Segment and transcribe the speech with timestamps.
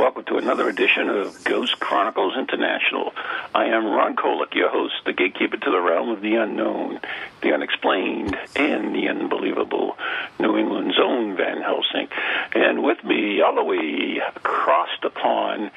[0.00, 3.12] welcome to another edition of Ghost Chronicles International.
[3.54, 7.00] I am Ron Kolek, your host, the gatekeeper to the realm of the unknown,
[7.42, 9.98] the unexplained, and the unbelievable,
[10.38, 12.08] New England's own Van Helsing.
[12.54, 15.70] And with me, all the way across the pond,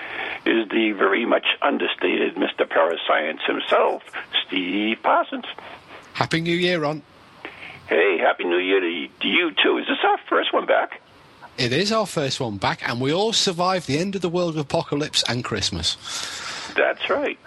[0.45, 2.65] is the very much understated Mr.
[2.65, 4.03] Parascience himself,
[4.47, 5.47] Steve Parsons.
[6.13, 7.01] Happy New Year, Ron.
[7.89, 9.79] Hey, Happy New Year to to you, too.
[9.79, 11.01] Is this our first one back?
[11.57, 14.57] It is our first one back, and we all survived the end of the world
[14.57, 15.97] apocalypse and Christmas.
[16.75, 17.37] That's right.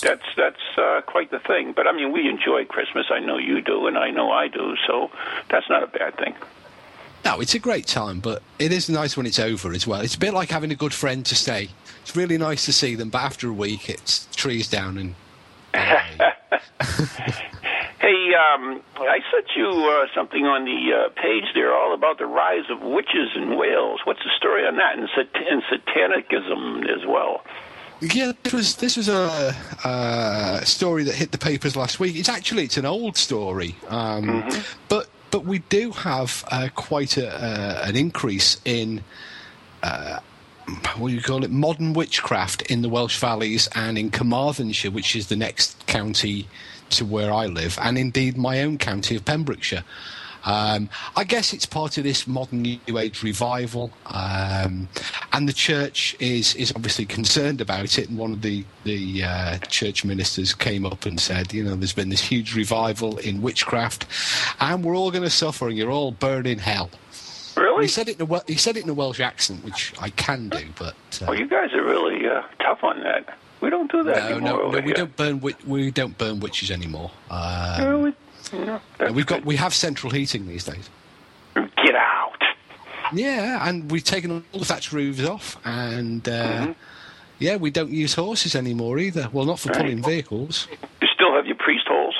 [0.00, 1.72] That's that's uh, quite the thing.
[1.72, 3.06] But I mean, we enjoy Christmas.
[3.10, 4.76] I know you do, and I know I do.
[4.86, 5.10] So
[5.50, 6.34] that's not a bad thing.
[7.24, 10.00] No, it's a great time, but it is nice when it's over as well.
[10.00, 11.68] It's a bit like having a good friend to stay.
[12.02, 15.14] It's really nice to see them, but after a week, it's trees down and.
[18.34, 22.64] Um, I sent you uh, something on the uh, page there, all about the rise
[22.70, 24.00] of witches in Wales.
[24.04, 27.42] What's the story on that, and, sat- and satanicism as well?
[28.00, 32.14] Yeah, this was this was a, a story that hit the papers last week.
[32.14, 34.48] It's actually it's an old story, um,
[34.88, 39.02] but but we do have uh, quite a, uh, an increase in
[39.82, 40.20] uh,
[40.96, 45.16] what do you call it modern witchcraft in the Welsh valleys and in Carmarthenshire, which
[45.16, 46.46] is the next county
[46.90, 49.84] to where I live, and indeed my own county of Pembrokeshire.
[50.44, 54.88] Um, I guess it's part of this modern New Age revival, um,
[55.32, 58.08] and the church is is obviously concerned about it.
[58.08, 61.92] And one of the the uh, church ministers came up and said, you know, there's
[61.92, 64.06] been this huge revival in witchcraft,
[64.60, 66.90] and we're all going to suffer, and you're all burned in hell.
[67.56, 67.84] Really?
[67.84, 70.48] He said it in a he said it in a Welsh accent, which I can
[70.48, 73.36] do, but uh, Well, you guys are really uh, tough on that.
[73.60, 74.94] We don't do that no, anymore no, no, we here.
[74.94, 77.10] don't burn we don't burn witches anymore.
[77.30, 78.12] Um, No, we,
[78.58, 78.80] no,
[79.12, 80.88] we've got we have central heating these days.
[81.54, 82.42] Get out.
[83.12, 86.72] Yeah, and we've taken all the thatch roofs off, and uh, Mm-hmm.
[87.38, 89.28] yeah, we don't use horses anymore either.
[89.32, 89.78] Well, not for Right.
[89.80, 90.68] pulling vehicles.
[91.00, 92.14] You still have your priest holes.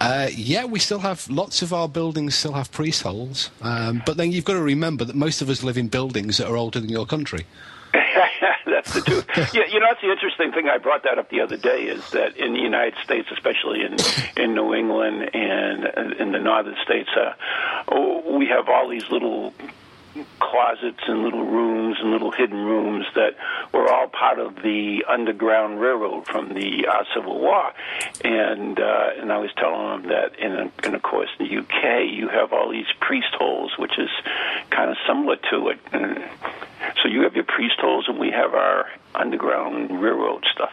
[0.00, 4.16] Uh, yeah, we still have lots of our buildings still have priest holes, um, but
[4.16, 6.80] then you've got to remember that most of us live in buildings that are older
[6.80, 7.46] than your country.
[8.66, 9.26] That's the truth.
[9.54, 10.68] yeah, you know, that's the interesting thing.
[10.68, 11.84] I brought that up the other day.
[11.84, 13.96] Is that in the United States, especially in
[14.42, 17.32] in New England and uh, in the northern states, uh,
[17.88, 19.52] oh, we have all these little
[20.38, 23.36] closets and little rooms and little hidden rooms that
[23.72, 27.72] were all part of the Underground Railroad from the uh, Civil War.
[28.24, 32.10] And uh, and I was telling them that, in, in of course, in the UK,
[32.12, 34.10] you have all these priest holes, which is
[34.70, 35.78] kind of similar to it.
[35.92, 36.22] And
[37.02, 40.72] so you have your priest holes, and we have our Underground Railroad stuff.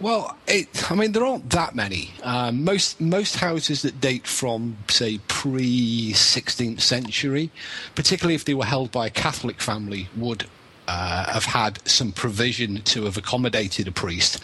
[0.00, 2.10] Well, it, I mean, there aren't that many.
[2.22, 7.50] Um, most most houses that date from, say, pre 16th century,
[7.94, 10.46] particularly if they were held by a Catholic family, would
[10.88, 14.40] uh, have had some provision to have accommodated a priest.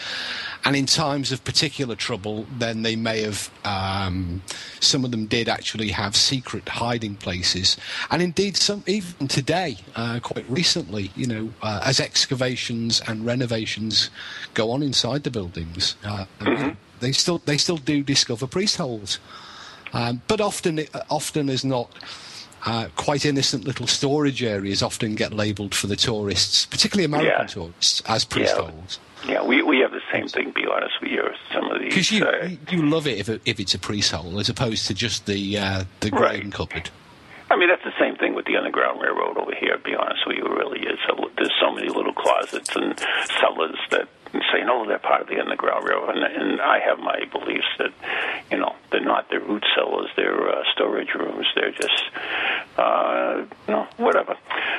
[0.65, 3.51] And in times of particular trouble, then they may have.
[3.65, 4.43] Um,
[4.79, 7.79] some of them did actually have secret hiding places,
[8.11, 14.11] and indeed, some even today, uh, quite recently, you know, uh, as excavations and renovations
[14.53, 16.27] go on inside the buildings, uh,
[17.01, 19.19] they still they still do discover priest holes,
[19.95, 21.91] um, but often often as not.
[22.67, 27.47] Uh, quite innocent little storage areas often get labelled for the tourists, particularly American Yeah.
[27.47, 28.65] tourists, as priest Yeah.
[28.71, 28.99] holes.
[29.27, 29.90] Yeah, we we have
[30.33, 30.55] the same thing.
[30.55, 31.23] To be honest with you,
[31.53, 31.89] some of these.
[31.91, 34.87] Because you, uh, you love it if, it if it's a priest hole as opposed
[34.89, 36.51] to just the uh, the Right.
[36.53, 36.91] cupboard.
[37.53, 39.77] I mean, that's the same thing with the Underground Railroad over here.
[39.79, 40.99] Be honest with you, it really is.
[41.37, 42.97] There's so many little closets and
[43.41, 44.07] cellars that
[44.53, 47.91] saying, "Oh, they're part of the Underground Railroad," and, and I have my beliefs that,
[48.53, 49.29] you know, they're not.
[49.31, 50.11] They're root cellars.
[50.15, 51.47] They're uh, storage rooms.
[51.57, 52.05] They're just,
[52.79, 54.37] uh, you know, whatever.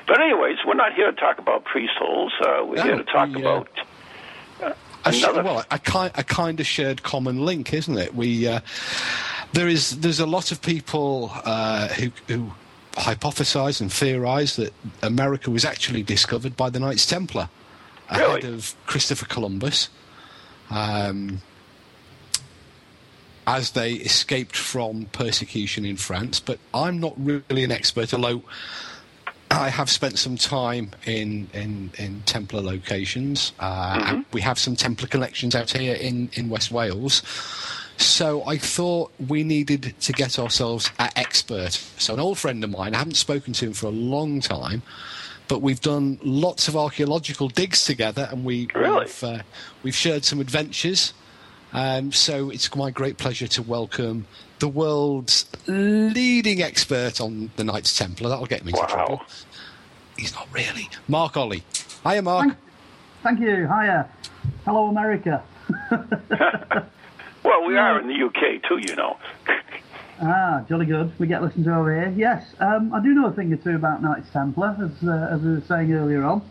[0.07, 2.31] But anyways, we're not here to talk about priest holes.
[2.39, 3.67] Uh, we're No, here to talk we, uh, about.
[5.05, 8.13] A sh- well, a kind a kind of shared common link, isn't it?
[8.13, 8.59] We uh,
[9.53, 12.51] there is there's a lot of people uh, who who
[12.93, 17.49] hypothesize and theorize that America was actually discovered by the Knights Templar
[18.09, 18.53] ahead Really?
[18.53, 19.89] of Christopher Columbus.
[20.69, 21.41] Um,
[23.47, 28.43] as they escaped from persecution in France, but I'm not really an expert, although
[29.51, 33.53] I have spent some time in in, in Templar locations.
[33.59, 37.21] Uh, and we have some Templar collections out here in, in West Wales.
[37.97, 41.73] So I thought we needed to get ourselves an expert.
[41.97, 44.81] So an old friend of mine, I haven't spoken to him for a long time,
[45.47, 49.01] but we've done lots of archaeological digs together, and we, Really?
[49.01, 49.39] we've uh,
[49.83, 51.13] we've shared some adventures.
[51.73, 54.27] Um, so it's my great pleasure to welcome
[54.59, 58.29] the world's leading expert on the Knights Templar.
[58.29, 58.87] That'll get me into Wow.
[58.87, 59.21] trouble.
[60.17, 60.89] He's not really.
[61.07, 61.63] Mark Ollie.
[62.05, 62.45] Hiya, Mark.
[62.47, 62.57] Thank,
[63.23, 63.67] thank you.
[63.67, 64.09] Hiya.
[64.65, 65.43] Hello, America.
[67.43, 69.17] Well, we are in the UK too, you know.
[70.23, 71.11] Ah, jolly good.
[71.17, 72.13] We get listened to over here.
[72.15, 75.41] Yes, um, I do know a thing or two about Knights Templar, as, uh, as
[75.41, 76.43] we were saying earlier on.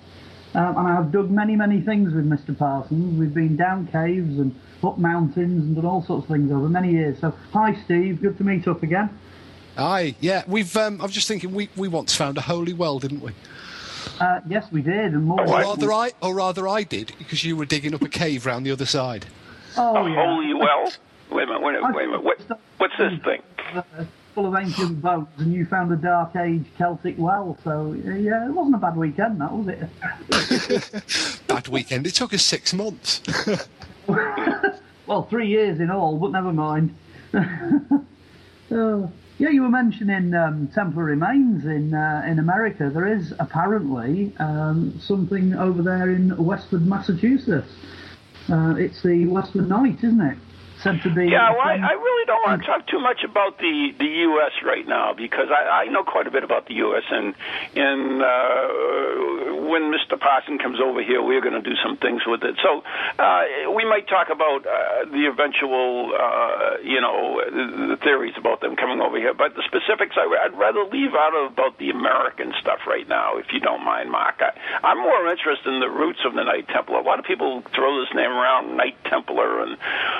[0.54, 2.56] Um, and I've dug many, many things with Mr.
[2.56, 3.18] Parsons.
[3.18, 6.90] We've been down caves and up mountains and done all sorts of things over many
[6.92, 7.20] years.
[7.20, 8.20] So, hi, Steve.
[8.20, 9.10] Good to meet up again.
[9.76, 10.42] Aye, yeah.
[10.48, 10.76] We've.
[10.76, 13.30] Um, I was just thinking, we, we once found a holy well, didn't we?
[14.18, 15.12] Uh, yes, we did.
[15.14, 15.40] And more.
[15.40, 15.62] Or What?
[15.62, 18.72] rather, I, or rather, I did, because you were digging up a cave round the
[18.72, 19.26] other side.
[19.76, 20.16] Oh, a yeah.
[20.26, 20.92] holy well.
[21.30, 21.62] Wait a minute.
[21.62, 21.94] Wait a minute.
[21.96, 22.24] Wait a minute.
[22.24, 23.40] What, what's this thing?
[24.30, 27.58] Uh, full of ancient boats, and you found a Dark Age Celtic well.
[27.64, 31.46] So, uh, yeah, it wasn't a bad weekend, that was it?
[31.46, 32.06] Bad weekend.
[32.06, 33.20] It took us six months.
[35.10, 36.94] Well, three years in all, but never mind.
[37.34, 42.88] Oh, yeah, you were mentioning um, Templar remains in uh, in America.
[42.94, 47.72] There is apparently um, something over there in Westford, Massachusetts.
[48.48, 50.38] Uh, it's the Westford Knight, isn't it?
[50.82, 51.28] Said to be.
[51.28, 54.52] Yeah, well, I, I really don't want to talk too much about the the U.S.
[54.64, 57.04] right now because I, I know quite a bit about the U.S.
[57.10, 57.34] and
[57.76, 60.18] and uh, when Mr.
[60.18, 62.58] Parson comes over here, we're going to do some things with it.
[62.62, 62.82] So
[63.18, 68.60] uh, we might talk about uh, the eventual, uh, you know, the, the theories about
[68.60, 69.34] them coming over here.
[69.34, 73.38] But the specifics, I, I'd rather leave out of about the American stuff right now,
[73.38, 74.40] if you don't mind, Mark.
[74.40, 76.98] I, I'm more interested in the roots of the Knight Templar.
[76.98, 79.76] A lot of people throw this name around, Knight Templar, and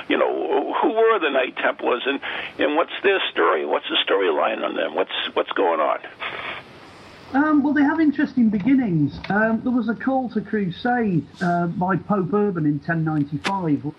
[0.09, 2.21] you know, who were the Knight Templars, and
[2.59, 3.65] and what's their story?
[3.67, 4.95] What's the storyline on them?
[4.95, 5.99] What's what's going on?
[7.33, 9.17] Um, well, they have interesting beginnings.
[9.29, 13.95] Um, there was a call to crusade uh, by Pope Urban in 1095, which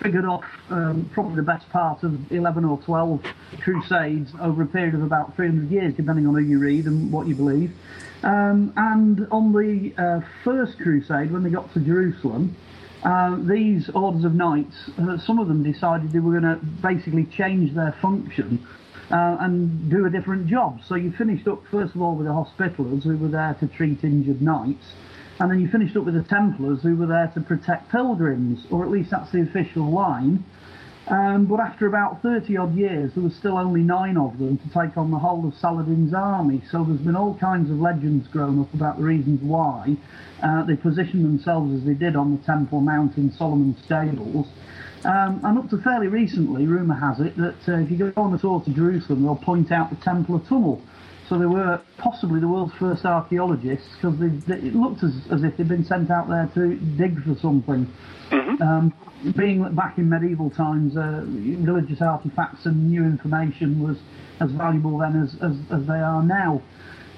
[0.00, 3.22] triggered off um, probably the best part of 11 or 12
[3.60, 7.26] crusades over a period of about 300 years, depending on who you read and what
[7.26, 7.70] you believe.
[8.22, 12.56] Um, and on the uh, first crusade, when they got to Jerusalem,
[13.04, 17.24] uh, these orders of knights, uh, some of them decided they were going to basically
[17.26, 18.66] change their function
[19.10, 20.80] uh, and do a different job.
[20.86, 24.02] So you finished up first of all with the Hospitallers, who were there to treat
[24.04, 24.94] injured knights,
[25.38, 28.84] and then you finished up with the Templars, who were there to protect pilgrims, or
[28.84, 30.44] at least that's the official line.
[31.08, 34.64] Um, but after about 30 odd years, there was still only nine of them to
[34.68, 36.62] take on the whole of Saladin's army.
[36.70, 39.96] So there's been all kinds of legends grown up about the reasons why
[40.42, 44.46] uh, they positioned themselves as they did on the Temple Mount in Solomon's Stables.
[45.04, 48.32] Um, and up to fairly recently, rumour has it that uh, if you go on
[48.32, 50.80] a tour to Jerusalem, they'll point out the Templar Tunnel.
[51.28, 55.68] So they were possibly the world's first archaeologists because it looked as, as if they'd
[55.68, 57.90] been sent out there to dig for something.
[58.30, 58.92] Um,
[59.36, 63.96] being back in medieval times, uh, religious artifacts and new information was
[64.40, 66.62] as valuable then as, as, as they are now.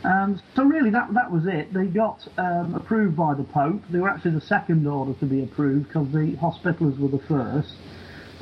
[0.05, 1.73] Um, so really, that that was it.
[1.73, 3.83] They got um, approved by the Pope.
[3.91, 7.75] They were actually the second order to be approved because the Hospitallers were the first,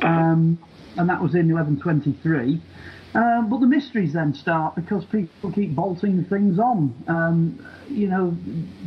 [0.02, 0.58] um,
[0.98, 2.60] and that was in 1123.
[3.14, 6.94] Um, but the mysteries then start because people keep bolting things on.
[7.06, 8.36] Um, you know,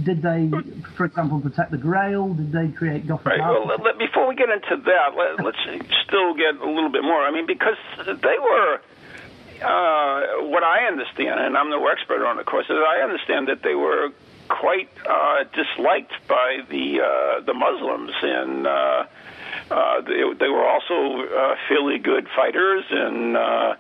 [0.04, 0.52] did they,
[0.98, 2.34] for example, protect the Grail?
[2.34, 3.40] Did they create Gothic Right.
[3.40, 5.58] Well, let, let- before we get into that, let, let's
[6.06, 7.24] still get a little bit more.
[7.24, 8.82] I mean, because they were,
[9.64, 13.48] uh, what I understand, and I'm no expert on it, of course, is I understand
[13.48, 14.10] that they were
[14.50, 19.04] quite uh, disliked by the uh, the Muslims, and uh,
[19.72, 23.76] uh, they, they were also uh, fairly good fighters, and uh,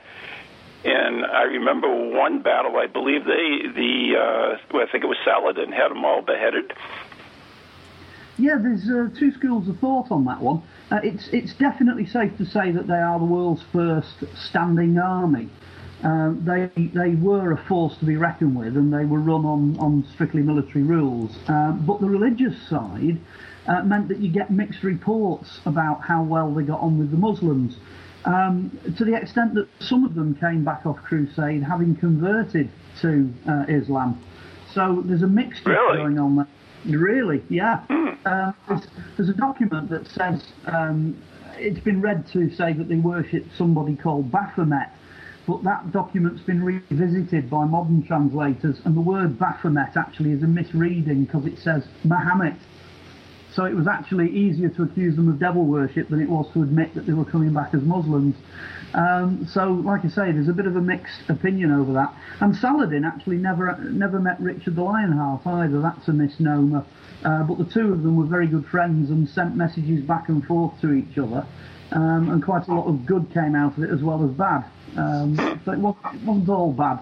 [0.83, 2.77] and I remember one battle.
[2.77, 6.73] I believe they the uh, well, I think it was Saladin had them all beheaded.
[8.37, 10.61] Yeah, there's uh, two schools of thought on that one.
[10.91, 15.49] Uh, it's it's definitely safe to say that they are the world's first standing army.
[16.03, 19.77] Uh, they they were a force to be reckoned with, and they were run on,
[19.79, 21.35] on strictly military rules.
[21.47, 23.19] Uh, but the religious side
[23.67, 27.17] uh, meant that you get mixed reports about how well they got on with the
[27.17, 27.77] Muslims,
[28.27, 32.69] um, to the extent that some of them came back off crusade having converted
[33.01, 34.21] to uh, Islam.
[34.73, 35.97] So there's a mixture Really?
[35.97, 36.47] going on there.
[36.85, 37.81] Really, yeah.
[38.25, 41.21] Uh, there's, there's a document that says um,
[41.55, 44.89] it's been read to say that they worship somebody called Baphomet,
[45.47, 50.47] but that document's been revisited by modern translators, and the word Baphomet actually is a
[50.47, 52.57] misreading because it says Mahomet.
[53.57, 56.61] So it was actually easier to accuse them of devil worship than it was to
[56.61, 58.35] admit that they were coming back as Muslims.
[58.93, 62.13] Um, so, like I say, there's a bit of a mixed opinion over that.
[62.39, 65.81] And Saladin actually never never met Richard the Lionheart either.
[65.81, 66.85] That's a misnomer.
[67.25, 70.45] Uh, but the two of them were very good friends and sent messages back and
[70.45, 71.43] forth to each other.
[71.93, 74.65] Um, and quite a lot of good came out of it as well as bad.
[74.95, 75.35] Um,
[75.65, 76.99] so it wasn't, it wasn't all bad.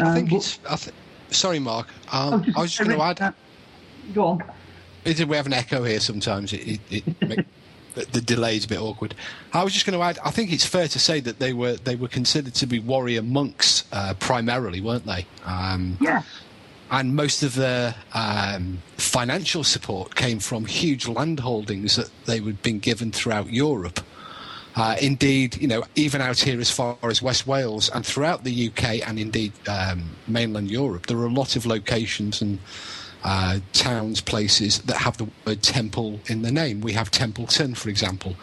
[0.00, 0.60] I Um, think but- it's.
[0.70, 0.94] I th-
[1.30, 1.88] sorry, Mark.
[2.12, 3.20] I Um, was I was just going to add.
[3.20, 3.32] uh,
[4.14, 4.42] Go on.
[5.04, 6.52] Is We have an echo here sometimes.
[6.52, 7.46] It, it, it make,
[7.94, 9.14] the, the delay's a bit awkward.
[9.52, 10.18] I was just going to add.
[10.24, 13.22] I think it's fair to say that they were they were considered to be warrior
[13.22, 15.26] monks uh, primarily, weren't they?
[15.44, 16.24] Um, Yes.
[16.90, 22.62] and most of their um, financial support came from huge land holdings that they had
[22.62, 24.00] been given throughout Europe.
[24.74, 28.68] Uh, indeed, you know, even out here as far as West Wales and throughout the
[28.68, 32.58] UK and indeed um, mainland Europe, there are a lot of locations and
[33.24, 36.80] uh, towns, places that have the word temple in the name.
[36.80, 38.34] We have Templeton, for example.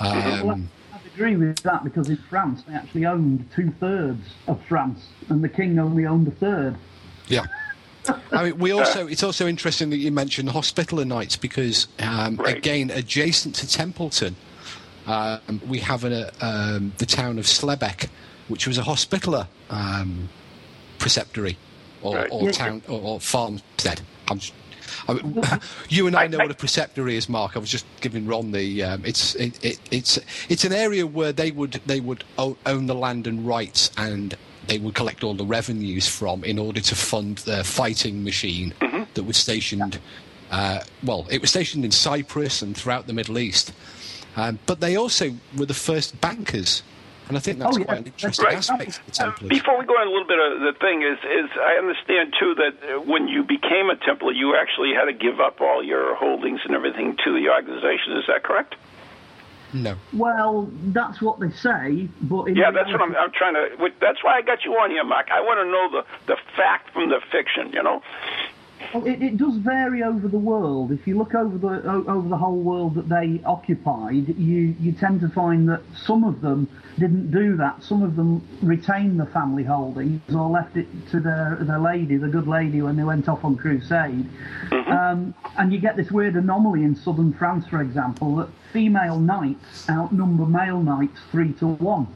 [0.00, 4.60] Well, Um, I agree with that because in France they actually owned two thirds of
[4.66, 6.76] France, and the king only owned a third.
[7.28, 7.44] Yeah.
[8.32, 9.06] I mean, we also.
[9.06, 12.56] It's also interesting that you mentioned the Hospitaller Knights because, um, Right.
[12.56, 14.34] again, adjacent to Templeton,
[15.06, 18.08] um, we have a, um, the town of Slebech,
[18.48, 20.28] which was a Hospitaller um,
[20.98, 21.56] preceptory
[22.02, 22.28] or, Right.
[22.30, 24.00] or town or, or farmstead.
[24.28, 24.52] I'm just,
[25.08, 25.42] I mean,
[25.88, 27.56] you and I know what a preceptory is, Mark.
[27.56, 28.82] I was just giving Ron the.
[28.82, 32.94] Um, it's it, it, it's it's an area where they would they would own the
[32.94, 34.36] land and rights, and
[34.66, 38.74] they would collect all the revenues from in order to fund their fighting machine
[39.14, 39.98] that was stationed.
[40.50, 43.72] Uh, well, it was stationed in Cyprus and throughout the Middle East,
[44.36, 46.82] um, but they also were the first bankers,
[47.28, 47.84] and I think that's Oh, yeah.
[47.86, 48.56] quite an interesting Right.
[48.56, 51.18] aspect of the Uh, Before we go on a little bit of the thing is,
[51.24, 55.12] is I understand too that uh, when you became a Templar, you actually had to
[55.12, 58.12] give up all your holdings and everything to the organization.
[58.16, 58.74] Is that correct?
[59.74, 59.96] no.
[60.14, 60.66] Well,
[60.96, 63.90] that's what they say, but in Yeah, that's what I'm, I'm trying to.
[64.00, 65.28] That's why I got you on here, Mark.
[65.30, 67.70] I want to know the the fact from the fiction.
[67.74, 68.02] You know.
[68.94, 70.92] Well, it, it does vary over the world.
[70.92, 75.20] If you look over the over the whole world that they occupied, you you tend
[75.20, 76.68] to find that some of them
[76.98, 77.82] didn't do that.
[77.84, 82.28] Some of them retained the family holdings or left it to their their lady, the
[82.28, 84.26] good lady, when they went off on crusade.
[84.72, 89.88] Um, and you get this weird anomaly in southern France, for example, that female knights
[89.90, 92.06] outnumber male knights three to one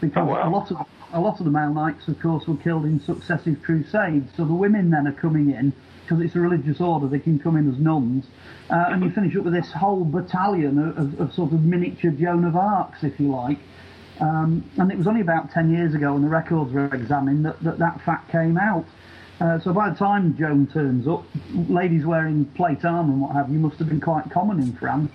[0.00, 0.48] because Oh, wow.
[0.48, 3.62] a lot of a lot of the male knights, of course, were killed in successive
[3.62, 4.30] crusades.
[4.36, 5.72] So the women then are coming in
[6.04, 8.26] because it's a religious order; they can come in as nuns,
[8.70, 12.10] uh, and you finish up with this whole battalion of, of, of sort of miniature
[12.10, 13.58] Joan of Arcs, if you like.
[14.20, 17.60] Um, and it was only about ten years ago, when the records were examined, that
[17.62, 18.84] that, that fact came out.
[19.40, 21.24] Uh, so by the time Joan turns up,
[21.68, 25.10] ladies wearing plate armour and what have you must have been quite common in France.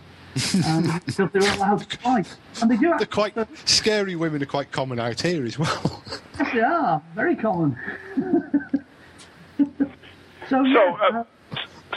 [0.68, 2.94] um, because they were allowed to fight, and they do.
[2.98, 3.36] They're quite
[3.68, 4.16] scary.
[4.16, 6.04] Women are quite common out here as well.
[6.38, 7.02] Yes, they are.
[7.16, 7.78] Very common.
[10.50, 11.24] so, So, uh,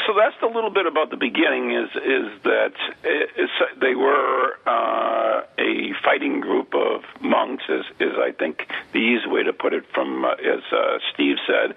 [0.07, 1.73] so that's a little bit about the beginning.
[1.73, 2.73] Is is that
[3.05, 9.29] is, they were uh, a fighting group of monks, is is I think the easy
[9.29, 9.85] way to put it.
[9.95, 11.77] From uh, as uh, Steve said,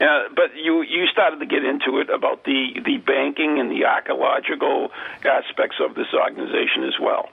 [0.00, 3.84] uh, but you you started to get into it about the the banking and the
[3.84, 4.90] archaeological
[5.24, 7.28] aspects of this organization as well.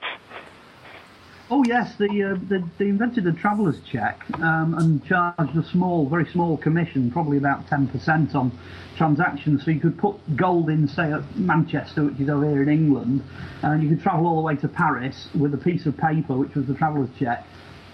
[1.52, 6.08] Oh yes, they, uh, they they invented a traveller's check um, and charged a small,
[6.08, 8.50] very small commission, probably about ten percent on
[8.96, 9.62] transactions.
[9.64, 13.22] So you could put gold in, say, at Manchester, which is over here in England,
[13.62, 16.54] and you could travel all the way to Paris with a piece of paper, which
[16.54, 17.44] was the traveller's check.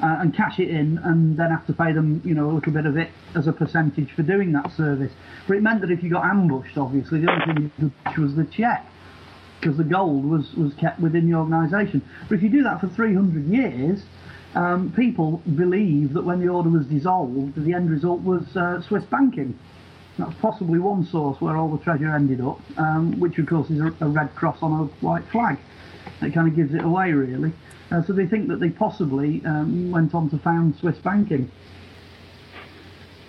[0.01, 2.73] Uh, and cash it in, and then have to pay them, you know, a little
[2.73, 5.11] bit of it as a percentage for doing that service.
[5.49, 8.37] But it meant that if you got ambushed, obviously, the only thing you could was
[8.37, 8.87] the check.
[9.61, 12.03] Because the gold was, was kept within the organisation.
[12.29, 14.03] But if you do that for 300 years,
[14.55, 19.05] um, people believe that when the order was dissolved, the end result was uh, Swiss
[19.05, 19.59] banking.
[20.17, 23.81] That's possibly one source where all the treasure ended up, um, which of course is
[23.81, 25.59] a, a, red cross on a white flag.
[26.23, 27.53] It kind of gives it away, really.
[27.91, 31.51] Uh, so they think that they possibly um, went on to found Swiss banking.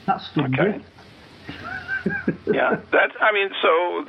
[0.08, 0.80] That's stunned okay.
[2.46, 3.14] yeah, that's.
[3.20, 4.06] I mean, so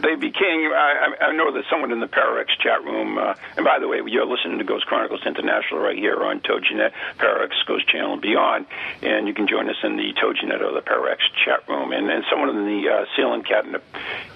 [0.00, 0.72] they became.
[0.72, 3.18] I, I know that someone in the Pararex chat room.
[3.18, 6.92] Uh, and by the way, you're listening to Ghost Chronicles International right here on TogiNet,
[7.18, 8.66] Pararex Ghost Channel and beyond,
[9.02, 11.92] and you can join us in the TogiNet or the Pararex chat room.
[11.92, 13.82] And then someone in the uh, Ceiling Cat in the,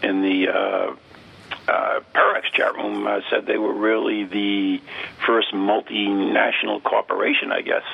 [0.02, 0.96] in the uh,
[1.68, 4.80] uh, Pararex chat room uh, said they were really the
[5.26, 7.84] first multinational corporation, I guess.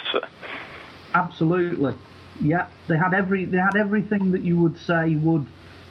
[1.15, 1.95] Absolutely.
[2.41, 5.47] Yeah, they had every they had everything that you would say would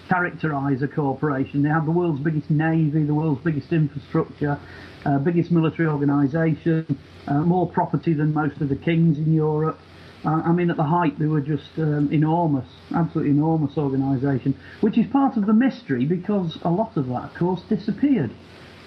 [0.10, 1.64] characterise a corporation.
[1.64, 4.60] They had the world's biggest navy, the world's biggest infrastructure,
[5.06, 9.80] uh, biggest military organisation, uh, more property than most of the kings in Europe.
[10.26, 14.98] Uh, I mean, at the height, they were just um, enormous, absolutely enormous organisation, which
[14.98, 18.32] is part of the mystery because a lot of that, of course, disappeared,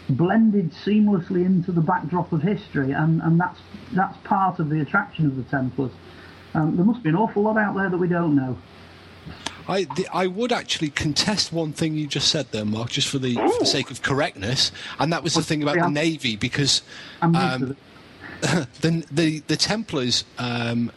[0.09, 3.61] blended seamlessly into the backdrop of history, and, and that's
[3.93, 5.93] that's part of the attraction of the Templars.
[6.57, 8.57] Um, there must be an awful lot out there that we don't know.
[9.69, 13.19] I the, I would actually contest one thing you just said there, Mark, just for
[13.19, 16.83] the, for the sake of correctness, and that was the thing about the navy because
[17.21, 17.77] um,
[18.41, 20.91] the, the the Templars um,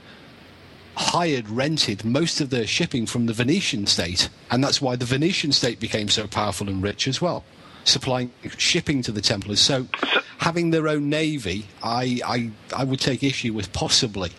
[0.95, 5.51] hired, rented most of their shipping from the Venetian state, and that's why the Venetian
[5.51, 7.43] state became so powerful and rich as well,
[7.83, 9.59] supplying shipping to the Templars.
[9.59, 9.87] So,
[10.37, 14.31] having their own navy, I I, I would take issue with possibly.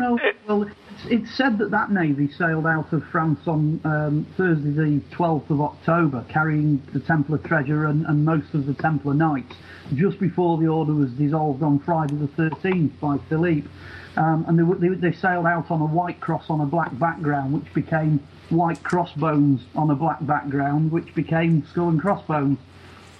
[0.00, 0.74] It, well, it's,
[1.08, 5.60] it's, said that that navy sailed out of France on um, Thursday, the 12th of
[5.60, 9.54] October, carrying the Templar treasure and, and, most of the Templar knights,
[9.94, 13.68] just before the order was dissolved on Friday the 13th by Philippe.
[14.16, 17.52] Um, and they, they, they sailed out on a white cross on a black background,
[17.52, 22.58] which became white crossbones on a black background, which became skull and crossbones.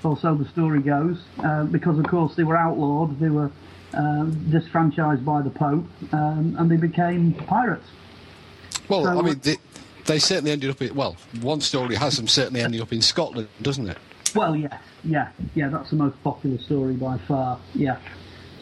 [0.03, 3.51] Or so the story goes, uh, because of course they were outlawed, they were
[3.95, 7.87] um, disfranchised by the Pope, um, and they became pirates.
[8.89, 9.57] Well, so, I mean, they,
[10.07, 10.95] they, certainly ended up in.
[10.95, 13.99] Well, one story has them certainly ending up in Scotland, doesn't it?
[14.35, 15.69] Well, yeah, yeah, yeah.
[15.69, 17.59] That's the most popular story by far.
[17.75, 17.99] Yeah.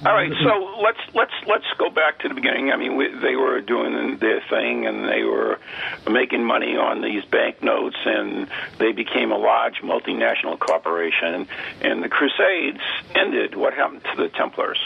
[0.07, 2.71] All right, so let's let's let's go back to the beginning.
[2.71, 5.59] I mean, we, they were doing their thing, and they were
[6.09, 11.49] making money on these banknotes, and they became a large multinational corporation.
[11.81, 12.81] And the Crusades
[13.17, 13.57] ended.
[13.57, 14.79] What happened to the Templars?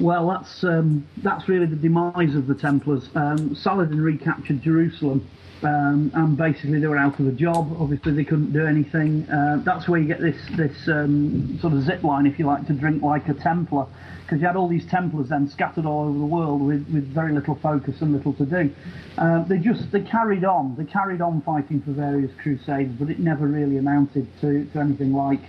[0.00, 3.08] Well, that's um, that's really the demise of the Templars.
[3.14, 5.24] Um, Saladin recaptured Jerusalem,
[5.62, 7.76] um, and basically they were out of a job.
[7.78, 9.28] Obviously, they couldn't do anything.
[9.30, 12.66] Uh, that's where you get this this um, sort of zip line, if you like,
[12.66, 13.86] to drink like a Templar,
[14.24, 17.32] because you had all these Templars then scattered all over the world with, with very
[17.32, 18.70] little focus and little to do.
[19.16, 20.74] Uh, they just they carried on.
[20.76, 25.12] They carried on fighting for various crusades, but it never really amounted to, to anything
[25.12, 25.40] like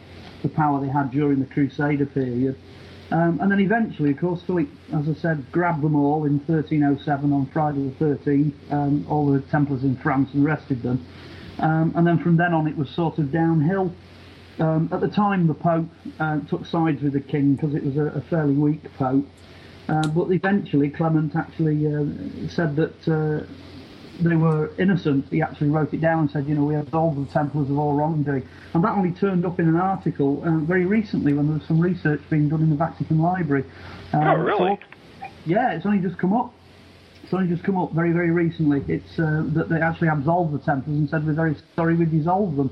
[0.44, 2.56] the power they had during the Crusader period.
[3.12, 7.32] Um, and then eventually, of course, Philip, as I said, grabbed them all in 1307
[7.32, 11.06] on Friday the 13th, um, all the Templars in France, and arrested them.
[11.60, 13.94] Um, and then from then on, it was sort of downhill.
[14.60, 15.88] Um, at the time, the Pope
[16.20, 19.26] uh, took sides with the King because it was a, a, fairly weak Pope.
[19.88, 22.06] Uh, but eventually, Clement actually uh,
[22.50, 23.46] said that uh,
[24.20, 27.32] they were innocent, he actually wrote it down and said, you know, we absolve the
[27.32, 28.48] Templars of all wrongdoing.
[28.74, 31.80] And that only turned up in an article uh, very recently when there was some
[31.80, 33.66] research being done in the Vatican Library.
[34.14, 34.80] Um, oh, really?
[35.20, 36.54] So, yeah, it's only just come up.
[37.24, 38.84] It's only just come up very, very recently.
[38.88, 42.58] It's uh, that they actually absolved the Templars and said, we're very sorry we dissolved
[42.58, 42.70] them.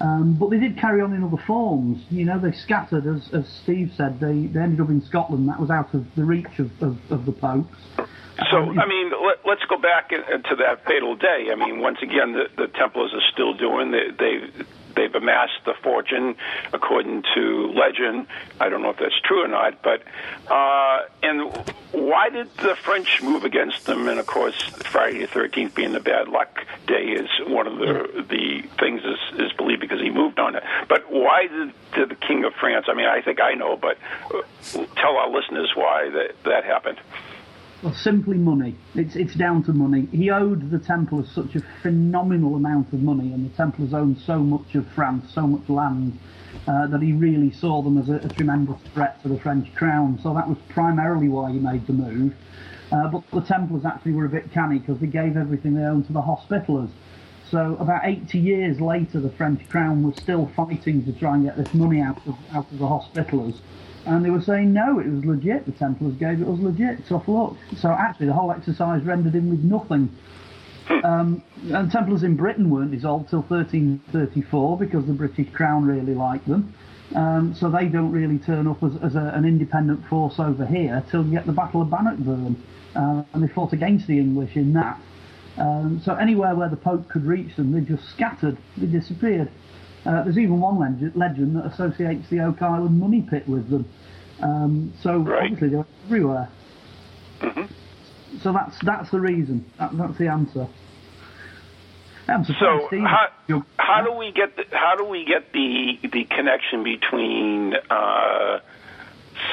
[0.00, 2.04] Um, but they did carry on in other forms.
[2.10, 5.48] You know, they scattered, as, as Steve said, they, they ended up in Scotland.
[5.48, 7.78] That was out of the reach of, of, of the popes.
[8.50, 9.12] So, I mean,
[9.46, 11.50] let, us go back to that fatal day.
[11.52, 13.92] I mean, once again, the, the Templars are still doing.
[13.92, 16.36] They, they they've amassed the fortune,
[16.72, 18.26] according to legend.
[18.60, 20.02] I don't know if that's true or not, but
[20.50, 21.52] uh, and
[21.92, 24.08] why did the French move against them?
[24.08, 28.24] And of course, Friday the Thirteenth being the bad luck day is one of the
[28.28, 30.62] the things is, is believed because he moved on it.
[30.88, 32.86] But why did, did the King of France?
[32.88, 33.98] I mean, I think I know, but
[34.34, 34.42] uh,
[34.96, 36.98] tell our listeners why that that happened.
[37.84, 38.76] Well, simply money.
[38.94, 40.08] It's it's down to money.
[40.10, 44.38] He owed the Templars such a phenomenal amount of money, and the Templars owned so
[44.38, 46.18] much of France, so much land,
[46.66, 50.18] uh, that he really saw them as a, a, tremendous threat to the French crown.
[50.22, 52.34] So that was primarily why he made the move.
[52.90, 56.06] Uh, but the Templars actually were a bit canny because they gave everything they owned
[56.06, 56.88] to the Hospitallers.
[57.50, 61.58] So about 80 years later, the French crown was still fighting to try and get
[61.58, 63.60] this money out of out of the Hospitallers
[64.06, 65.66] and they were saying no, it was legit.
[65.66, 67.06] The Templars gave it was legit.
[67.08, 67.56] Tough luck.
[67.78, 70.14] So actually, the whole exercise rendered him with nothing.
[71.02, 76.46] Um, and Templars in Britain weren't dissolved till 1334 because the British Crown really liked
[76.46, 76.74] them.
[77.14, 81.02] Um, so they don't really turn up as, as a, an independent force over here
[81.10, 82.56] till you get the Battle of Bannockburn.
[82.94, 85.00] Uh, and they fought against the English in that.
[85.56, 89.50] Um, so anywhere where the Pope could reach them, they just scattered, they disappeared.
[90.06, 93.88] Uh, there's even one legend, legend, that associates the Oak Island money pit with them.
[94.40, 95.44] Um, so right.
[95.44, 96.48] obviously they're everywhere.
[97.40, 98.38] Mm-hmm.
[98.42, 99.64] So that's that's the reason.
[99.78, 100.68] That, that's the answer.
[102.26, 103.28] so how,
[103.78, 108.60] how do we get the, how do we get the the connection between uh,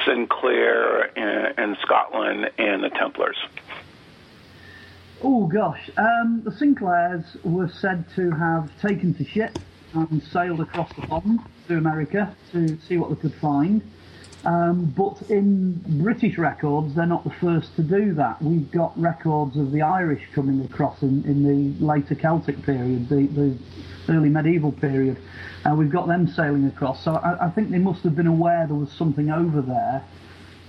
[0.06, 3.38] Sinclair and, and, Scotland and the Templars?
[5.22, 9.60] Oh gosh, um, the Sinclairs were said to have taken to ship
[9.94, 13.82] and sailed across the pond to America to see what they could find.
[14.44, 18.42] Um, but in British records, they're not the first to do that.
[18.42, 23.28] We've got records of the Irish coming across in, in the later Celtic period, the,
[23.28, 23.58] the
[24.10, 25.18] early medieval period.
[25.64, 27.04] Uh, we've got them sailing across.
[27.04, 30.04] So I, I, think they must have been aware there was something over there.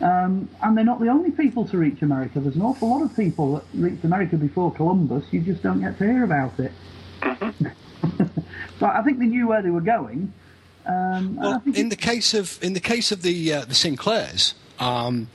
[0.03, 2.41] Um, and they're not the only people to reach America.
[2.41, 5.25] There's an awful lot of people that reached America before Columbus.
[5.31, 6.73] You just don't get to hear about it.
[8.83, 10.33] so I think they knew where they were going.
[10.87, 15.29] Um, well, in the case of in the case of the uh, the Sinclairs, um,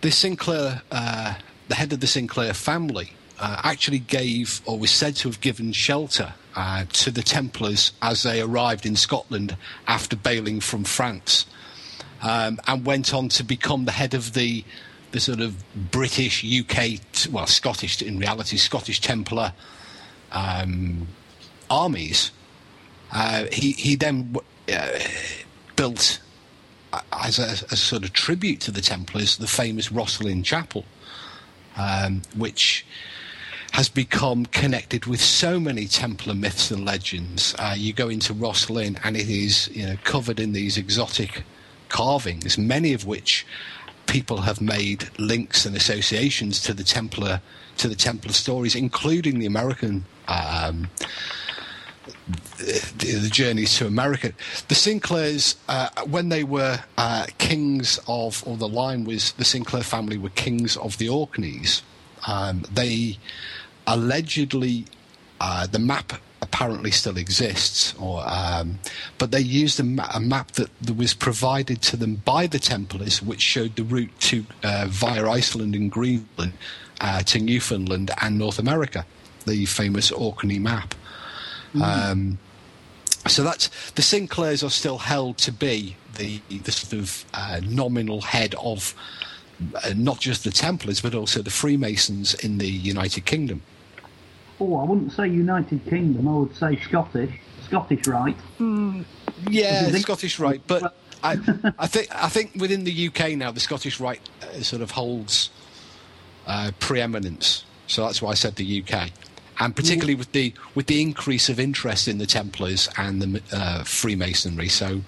[0.00, 1.34] the Sinclair, uh,
[1.68, 5.70] the head of the Sinclair family, uh, actually gave or was said to have given
[5.70, 11.46] shelter uh, to the Templars as they arrived in Scotland after bailing from France,
[12.20, 14.64] um, and went on to become the head of the
[15.12, 15.54] the sort of
[15.92, 16.98] British, UK,
[17.30, 19.52] well, Scottish in reality, Scottish Templar
[20.32, 21.06] um,
[21.70, 22.32] armies.
[23.12, 24.34] Uh, he he then
[24.72, 24.98] uh,
[25.76, 26.20] built
[27.12, 30.84] as a, a, sort of tribute to the Templars the famous Rosslyn Chapel,
[31.76, 32.84] um, which
[33.72, 37.54] has become connected with so many Templar myths and legends.
[37.58, 41.42] Uh, you go into Rosslyn and it is you know covered in these exotic
[41.88, 43.46] carvings, many of which
[44.06, 47.40] people have made links and associations to the Templar
[47.78, 50.04] to the Templar stories, including the American.
[50.28, 50.88] Um,
[52.62, 54.32] the, the journeys to America.
[54.68, 59.82] The Sinclairs, uh, when they were uh, kings of, or the line was the Sinclair
[59.82, 61.82] family were kings of the Orkneys,
[62.26, 63.18] um, they
[63.86, 64.84] allegedly,
[65.40, 68.78] uh, the map apparently still exists, or um,
[69.18, 72.58] but they used a, ma- a, map that, that, was provided to them by the
[72.58, 76.52] Templars, which showed the route to uh, via Iceland and Greenland
[77.00, 79.06] uh, to Newfoundland and North America,
[79.46, 80.94] the famous Orkney map.
[81.74, 81.82] Mm-hmm.
[81.82, 82.38] Um,
[83.26, 88.20] so that's the Sinclairs are still held to be the the sort of uh, nominal
[88.20, 88.94] head of
[89.84, 93.62] uh, not just the Templars but also the Freemasons in the United Kingdom.
[94.60, 96.28] Oh, I wouldn't say United Kingdom.
[96.28, 97.34] I would say Scottish,
[97.66, 98.36] Scottish right.
[98.60, 99.04] Mm,
[99.48, 100.60] yeah, Scottish right.
[100.66, 100.96] but.
[101.24, 101.38] I,
[101.78, 105.50] I, think I think within the UK now the Scottish Rite uh, sort of holds
[106.48, 107.64] uh, preeminence.
[107.86, 109.10] So that's why I said the UK
[109.62, 113.84] and particularly with the with the increase of interest in the Templars and the uh,
[113.84, 114.68] Freemasonry.
[114.68, 115.00] So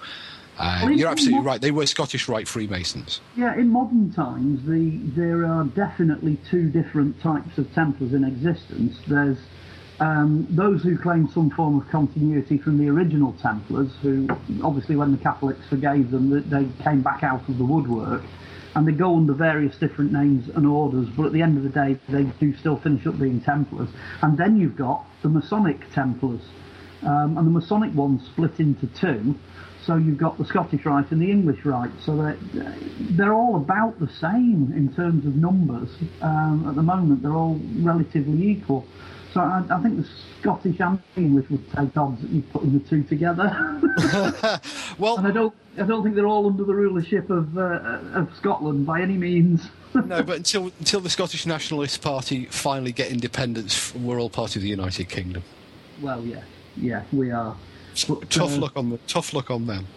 [0.59, 3.21] uh, you're absolutely right; they were Scottish Rite Freemasons.
[3.37, 8.97] Yeah, in modern times, the there are definitely two different types of Templars in existence.
[9.09, 9.39] There's
[9.99, 14.29] um, those who claim some form of continuity from the original Templars, who
[14.63, 18.23] obviously, when the Catholics forgave them, they came back out of the woodwork
[18.75, 21.69] and they go under various different names and orders, but at the end of the
[21.69, 23.89] day, they do still finish up being Templars.
[24.23, 26.43] And then you've got the Masonic Templars,
[27.03, 29.35] um, and the Masonic one's split into two.
[29.87, 31.91] So you've got the Scottish Rite and the English Rite.
[32.01, 32.39] So they're,
[33.11, 35.91] they're all about the same in terms of numbers.
[36.23, 38.87] Um, at the moment, they're all relatively equal.
[39.35, 40.09] So I, I, think the
[40.41, 43.51] Scottish and English would take odds that you're putting the two together.
[44.99, 48.29] well, and I don't, I don't think they're all under the rulership of uh, of
[48.37, 49.69] Scotland by any means.
[49.95, 54.63] no, but until until the Scottish Nationalist Party finally get independence, we're all part of
[54.63, 55.43] the United Kingdom.
[56.01, 56.45] Well, yeah,
[56.77, 57.57] yeah, we are.
[58.09, 59.89] But, tough uh, luck on the tough luck on them.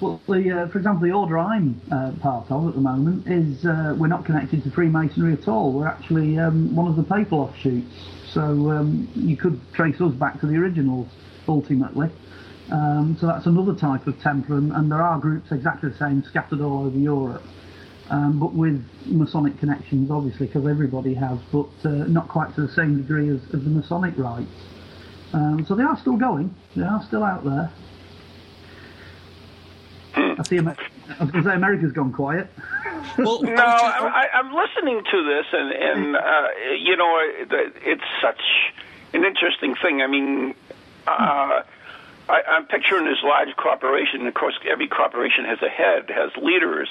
[0.00, 3.66] Well, the, uh, for example, the order I'm uh, part of at the moment is
[3.66, 5.72] uh, we're not connected to Freemasonry at all.
[5.72, 7.92] We're actually um, one of the papal offshoots.
[8.32, 11.08] So um, you could trace us back to the originals
[11.46, 12.10] ultimately.
[12.70, 16.22] Um, so that's another type of Templar, and, and, there are groups exactly the same
[16.22, 17.42] scattered all over Europe,
[18.10, 22.72] um, but with Masonic connections, obviously, because everybody has, but uh, not quite to the
[22.74, 24.50] same degree as, as the Masonic rites.
[25.32, 27.72] Um, so they are still going, they are still out there.
[30.14, 30.58] I see.
[31.08, 32.48] I was going to say America's gone quiet.
[33.16, 37.18] Well, no, I, am listening to this, and and uh, you know,
[37.82, 38.40] it's such
[39.14, 40.02] an interesting thing.
[40.02, 40.54] I mean,
[41.06, 41.62] uh,
[42.28, 44.26] I, I'm picturing this large corporation.
[44.26, 46.88] Of course, every corporation has a head, has leaders,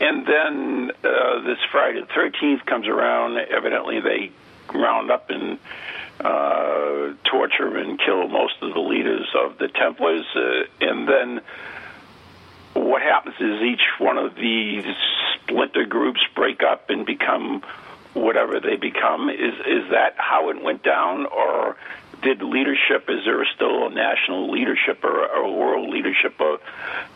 [0.00, 3.36] and then uh, this Friday the 13th comes around.
[3.36, 4.32] Evidently, they
[4.74, 5.58] round up and
[6.20, 11.40] uh, torture and kill most of the leaders of the Templars, uh, and then
[12.74, 14.84] what happens is each one of these
[15.34, 17.62] splinter groups break up and become
[18.14, 19.30] whatever they become.
[19.30, 21.76] Is is that how it went down, or
[22.22, 23.08] did leadership?
[23.08, 26.34] Is there still a national leadership or a world leadership?
[26.40, 26.58] Or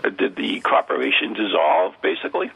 [0.04, 2.50] uh, did the corporation dissolve, basically?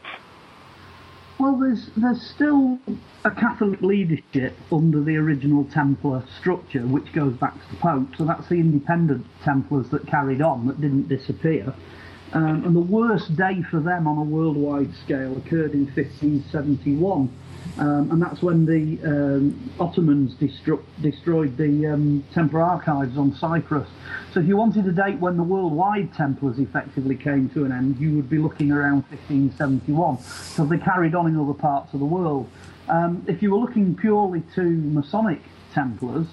[1.39, 2.79] Well, there's there's still
[3.25, 8.15] a Catholic leadership under the original Templar structure, which goes back to the Pope.
[8.17, 11.73] So that's the independent Templars that carried on, that didn't disappear.
[12.33, 17.29] Um, and the worst day for them on a worldwide scale occurred in 1571
[17.77, 23.87] um, and that's when the um, Ottomans destru- destroyed the um, Templar archives on Cyprus.
[24.33, 27.97] So if you wanted a date when the worldwide Templars effectively came to an end,
[27.97, 32.05] you would be looking around 1571, because they carried on in other parts of the
[32.05, 32.49] world.
[32.89, 35.41] Um, if you were looking purely to Masonic
[35.73, 36.27] Templars,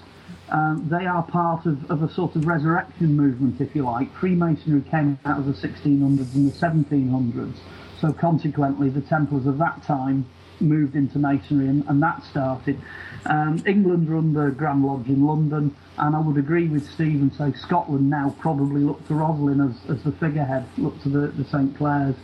[0.51, 4.13] um, they are part of, of, a sort of resurrection movement, if you like.
[4.15, 7.57] Freemasonry came out of the 1600s and the 1700s,
[7.99, 10.25] so consequently the Templars of that time
[10.61, 12.79] moved into masonry, and, and that started.
[13.25, 17.33] Um, England run the Grand Lodge in London, and I would agree with Steve and
[17.33, 21.45] say Scotland now probably look to Rosslyn as, as the figurehead, look to the, the
[21.45, 22.15] St Clairs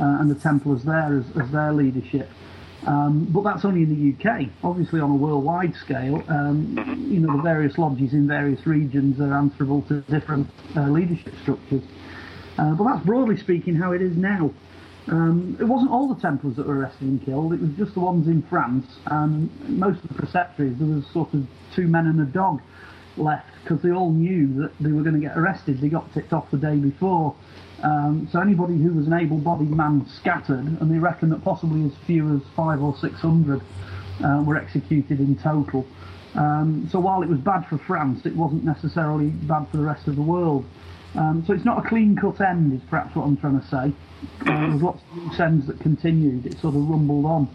[0.00, 2.28] uh, and the Templars there as, as their leadership.
[2.86, 4.48] Um, but that's only in the UK.
[4.62, 9.34] Obviously, on a worldwide scale, um, you know, the various lodges in various regions are
[9.34, 11.82] answerable to different uh, leadership structures.
[12.58, 14.50] Uh, but that's broadly speaking how it is now.
[15.08, 18.00] Um, it wasn't all the Templars that were arrested and killed, it was just the
[18.00, 18.86] ones in France.
[19.06, 22.60] And most of the preceptories, there was sort of two men and a dog
[23.16, 25.80] left because they all knew that they were going to get arrested.
[25.80, 27.34] They got tipped off the day before.
[27.82, 31.92] Um, so anybody who was an able-bodied man scattered, and they reckon that possibly as
[32.06, 33.60] few as five or six hundred
[34.24, 35.86] uh, were executed in total.
[36.34, 40.08] Um, so while it was bad for France, it wasn't necessarily bad for the rest
[40.08, 40.64] of the world.
[41.14, 43.92] Um, so it's not a clean-cut end, is perhaps what I'm trying to say.
[44.40, 46.46] Uh, there's lots of loose ends that continued.
[46.46, 47.48] It sort of rumbled on.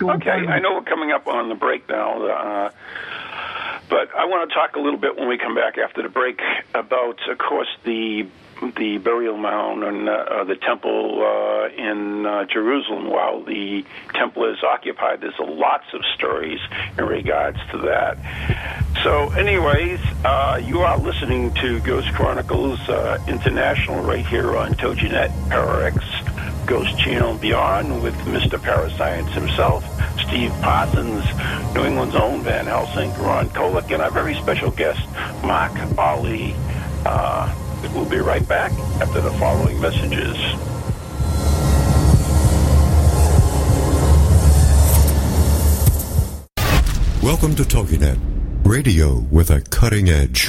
[0.00, 2.70] Okay, I know we're coming up on the break now, uh,
[3.88, 6.40] but I want to talk a little bit when we come back after the break
[6.74, 8.26] about, of course, the
[8.76, 14.58] the burial mound and uh, the temple uh, in uh, Jerusalem while the temple is
[14.64, 15.20] occupied.
[15.20, 16.58] There's lots of stories
[16.98, 18.18] in regards to that.
[19.04, 25.30] So, anyways, uh, you are listening to Ghost Chronicles uh, International right here on TogiNet
[25.48, 26.17] Pararex
[26.68, 28.62] Ghost Channel Beyond with Mr.
[28.62, 29.84] Parascience himself,
[30.20, 31.24] Steve Parsons,
[31.74, 35.00] New England's own Van Helsing, Ron Kolek, and our very special guest,
[35.42, 36.54] Mark Ali.
[37.04, 37.52] Uh,
[37.94, 40.36] We'll be right back after the following messages.
[47.22, 48.18] Welcome to TogiNet,
[48.64, 50.48] radio with a cutting edge.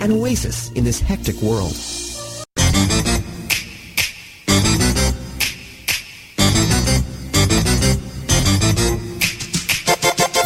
[0.00, 1.76] an oasis in this hectic world.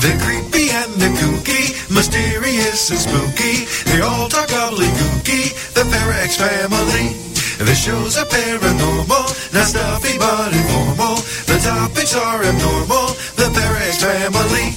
[0.03, 3.65] They're creepy and they're kooky, mysterious and spooky.
[3.91, 7.15] They all talk gobbledygooky, the Parax family.
[7.59, 11.17] The shows are paranormal, not stuffy but informal.
[11.47, 14.75] The topics are abnormal, the Parax family.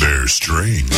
[0.00, 0.97] They're strange,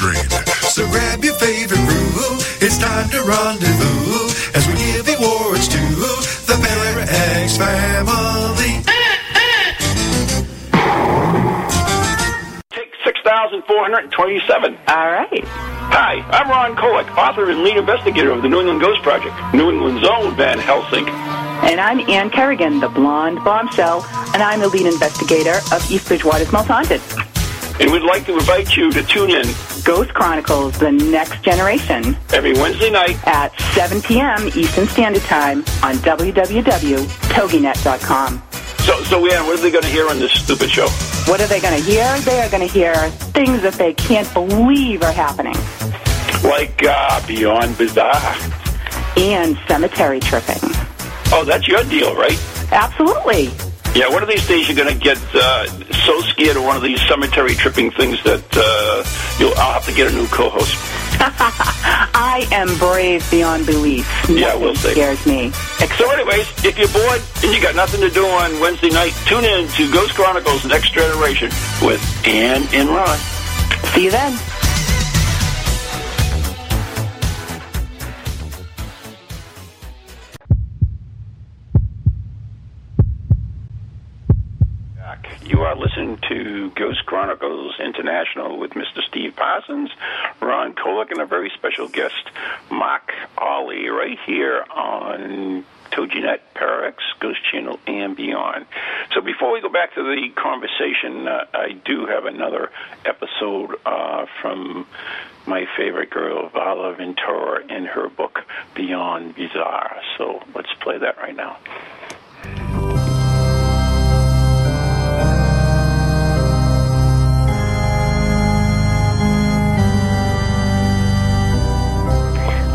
[0.00, 0.30] unrestrained.
[0.72, 5.78] So grab your favorite brew, it's time to rendezvous as we give awards to
[6.46, 8.82] the Parax family.
[12.70, 14.78] Take 6,427.
[14.88, 15.44] All right.
[15.44, 19.70] Hi, I'm Ron Kolek, author and lead investigator of the New England Ghost Project, New
[19.70, 21.06] England's own Van Helsing.
[21.08, 24.02] And I'm Ann Kerrigan, the blonde bombshell,
[24.32, 27.02] and I'm the lead investigator of East Bridgewater's Most Haunted.
[27.80, 29.44] And we'd like to invite you to tune in
[29.84, 34.46] Ghost Chronicles, the next generation, every Wednesday night at 7 p.m.
[34.54, 38.42] Eastern Standard Time on www.toginet.com.
[38.78, 40.88] So, so Ann, what are they going to hear on this stupid show?
[41.26, 42.18] What are they going to hear?
[42.20, 42.94] They are going to hear
[43.32, 45.54] things that they can't believe are happening.
[46.42, 48.36] Like uh, Beyond Bizarre.
[49.16, 50.58] And cemetery tripping.
[51.32, 52.38] Oh, that's your deal, right?
[52.72, 53.50] Absolutely.
[53.94, 55.66] Yeah, one of these days you're going to get uh,
[56.06, 59.04] so scared of one of these cemetery tripping things that uh,
[59.38, 60.74] you'll, I'll have to get a new co-host.
[61.20, 64.08] I am brave beyond belief.
[64.30, 64.92] Yeah, we'll see.
[64.92, 65.50] scares me.
[65.50, 69.44] So anyways, if you're bored and you got nothing to do on Wednesday night, tune
[69.44, 71.50] in to Ghost Chronicles Next Generation
[71.82, 73.18] with Ann and Ron.
[73.92, 74.38] See you then.
[85.44, 89.02] You are listening to Ghost Chronicles International with Mr.
[89.08, 89.90] Steve Parsons,
[90.40, 92.30] Ron Kolek, and a very special guest,
[92.70, 98.66] Mark Olly, right here on TogiNet, Parax, Ghost Channel, and beyond.
[99.14, 102.70] So before we go back to the conversation, uh, I do have another
[103.04, 104.86] episode uh, from
[105.46, 108.40] my favorite girl, Varla Ventura, in her book
[108.74, 110.00] Beyond Bizarre.
[110.16, 111.58] So let's play that right now.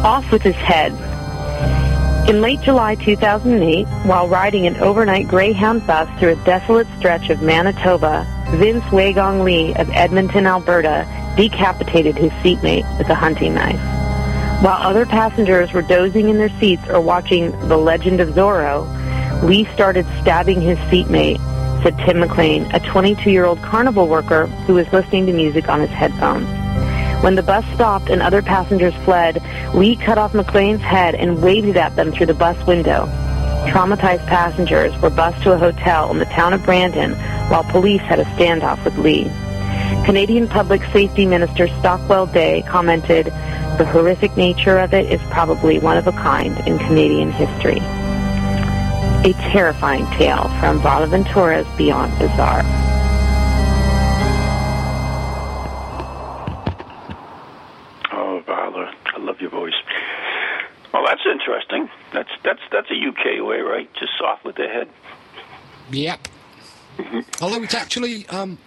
[0.03, 0.91] Off with his head.
[2.29, 7.41] In late July 2008, while riding an overnight Greyhound bus through a desolate stretch of
[7.41, 13.79] Manitoba, Vince Weiguang Li of Edmonton, Alberta, decapitated his seatmate with a hunting knife.
[14.63, 18.85] While other passengers were dozing in their seats or watching The Legend of Zorro,
[19.43, 21.37] Lee started stabbing his seatmate,
[21.81, 26.66] said Tim McLean, a 22-year-old carnival worker who was listening to music on his headphones.
[27.21, 29.41] When the bus stopped and other passengers fled,
[29.73, 33.05] Li cut off McLean's head and waved it at them through the bus window.
[33.67, 37.13] Traumatized passengers were bused to a hotel in the town of Brandon
[37.49, 39.23] while police had a standoff with Li.
[40.05, 43.25] Canadian Public Safety Minister Stockwell Day commented,
[43.77, 47.79] the horrific nature of it is probably one of a kind in Canadian history.
[49.29, 52.86] A terrifying tale from Bonaventuras Beyond Bizarre.
[61.09, 61.89] That's interesting.
[62.13, 63.89] That's that's that's a UK way, right?
[63.99, 64.87] Just soft with the head.
[65.91, 66.27] Yep.
[67.41, 68.57] Although it's actually, um,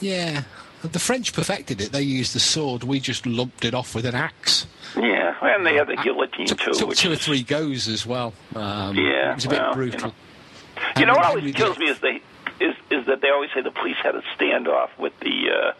[0.00, 0.44] yeah,
[0.82, 1.92] the French perfected it.
[1.92, 2.84] They used the sword.
[2.84, 4.66] We just lumped it off with an axe.
[4.96, 6.54] Yeah, and they have the guillotine too.
[6.72, 8.32] took which two or three goes as well.
[8.54, 10.08] Um, Yeah, it was a bit well, you brutal.
[10.08, 10.14] know.
[10.98, 12.20] You know what always kills me is they
[12.94, 15.72] is that they always say the police had a standoff with the uh,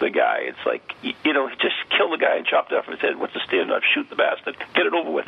[0.00, 0.38] the guy.
[0.42, 3.18] It's like you, you know, just kill the guy and chop it off his head.
[3.18, 3.82] What's the standoff?
[3.94, 4.56] Shoot the bastard.
[4.74, 5.26] Get it over with.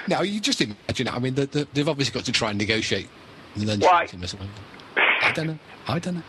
[0.08, 1.08] now you just imagine.
[1.08, 3.08] I mean, the, the, they've obviously got to try and negotiate.
[3.56, 4.06] And then Why?
[4.06, 4.48] shoot him or something.
[4.96, 5.58] I don't know.
[5.88, 6.22] I don't know.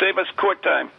[0.00, 0.90] Save us court time.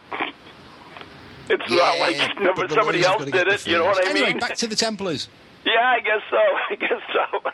[1.50, 3.66] It's not Yeah, like but the somebody else did it.
[3.66, 4.38] You know what I anyway, mean?
[4.38, 5.28] back to the Templars.
[5.66, 6.36] Yeah, I guess so.
[6.70, 7.50] I guess so.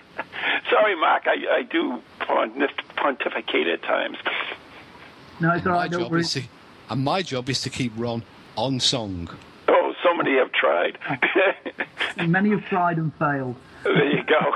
[0.68, 1.28] Sorry, Mark.
[1.28, 4.16] I, I do pontif- pontificate at times.
[5.40, 5.88] No, it's all My.
[5.88, 6.20] Don't job worry.
[6.20, 6.42] is to,
[6.90, 8.22] and my job is to keep Ron
[8.56, 9.28] on song.
[9.68, 10.98] Oh, so many have tried.
[12.28, 13.56] Many have tried and failed.
[13.84, 14.54] there you go.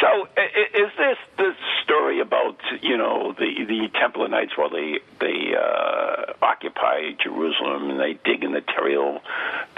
[0.00, 4.68] So, i- i- is this the story about you know the the Templar Knights while
[4.68, 9.20] they they uh, occupy Jerusalem and they dig in the terril?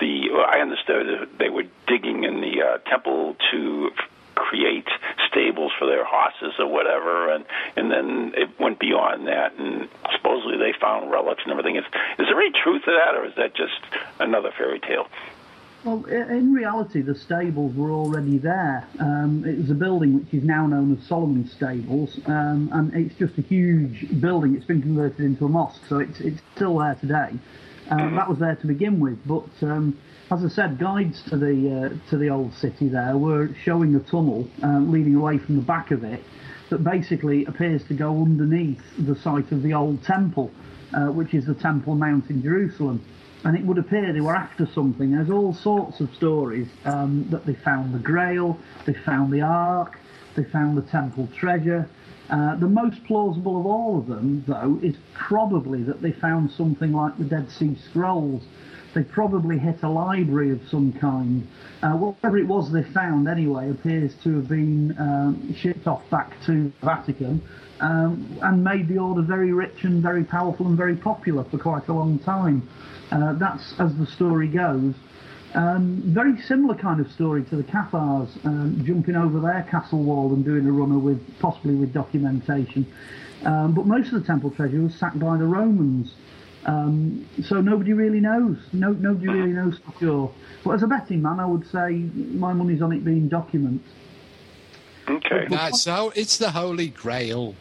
[0.00, 4.08] The well, I understood that they were digging in the uh, temple to f-
[4.40, 4.88] create
[5.29, 7.44] stables for their horses or whatever, and
[7.76, 11.76] and then it went beyond that, and supposedly they found relics and everything.
[11.76, 11.85] Is
[12.18, 13.81] is there any truth to that, or is that just
[14.18, 15.07] another fairy tale?
[15.85, 18.86] Well, in reality, the stables were already there.
[18.99, 23.14] Um, it was a building which is now known as Solomon Stables, um, and it's
[23.18, 24.55] just a huge building.
[24.57, 27.30] It's been converted into a mosque, so it's it's still there today.
[27.91, 29.99] Um, that was there to begin with, but um,
[30.31, 34.01] as I said, guides to the uh, to the old city there were showing a
[34.01, 36.22] tunnel um, leading away from the back of it
[36.70, 40.51] that basically appears to go underneath the site of the old temple,
[40.95, 43.05] uh, which is the Temple Mount in Jerusalem
[43.45, 45.12] and it would appear they were after something.
[45.12, 49.99] There's all sorts of stories um, that they found the Grail, they found the Ark,
[50.37, 51.89] They found the temple treasure.
[52.28, 56.93] Uh, the most plausible of all of them, though, is probably that they found something
[56.93, 58.43] like the Dead Sea Scrolls.
[58.95, 61.47] They probably hit a library of some kind.
[61.82, 66.32] Uh, whatever it was they found, anyway, appears to have been um, shipped off back
[66.47, 67.41] to the Vatican
[67.80, 71.86] um, and made the order very rich and very powerful and very popular for quite
[71.88, 72.68] a long time.
[73.11, 74.95] Uh, that's as the story goes.
[75.55, 80.32] Um, very similar kind of story to the Cathars, um, jumping over their castle wall
[80.32, 82.86] and doing a runner with possibly with documentation.
[83.45, 86.14] Um, but most of the temple treasure was sacked by the Romans,
[86.66, 88.58] um, so nobody really knows.
[88.72, 90.34] No, nobody really knows for sure.
[90.64, 93.88] But as a betting man, I would say my money's on it being documents.
[95.08, 95.46] Okay.
[95.48, 97.54] That's how it's the Holy Grail.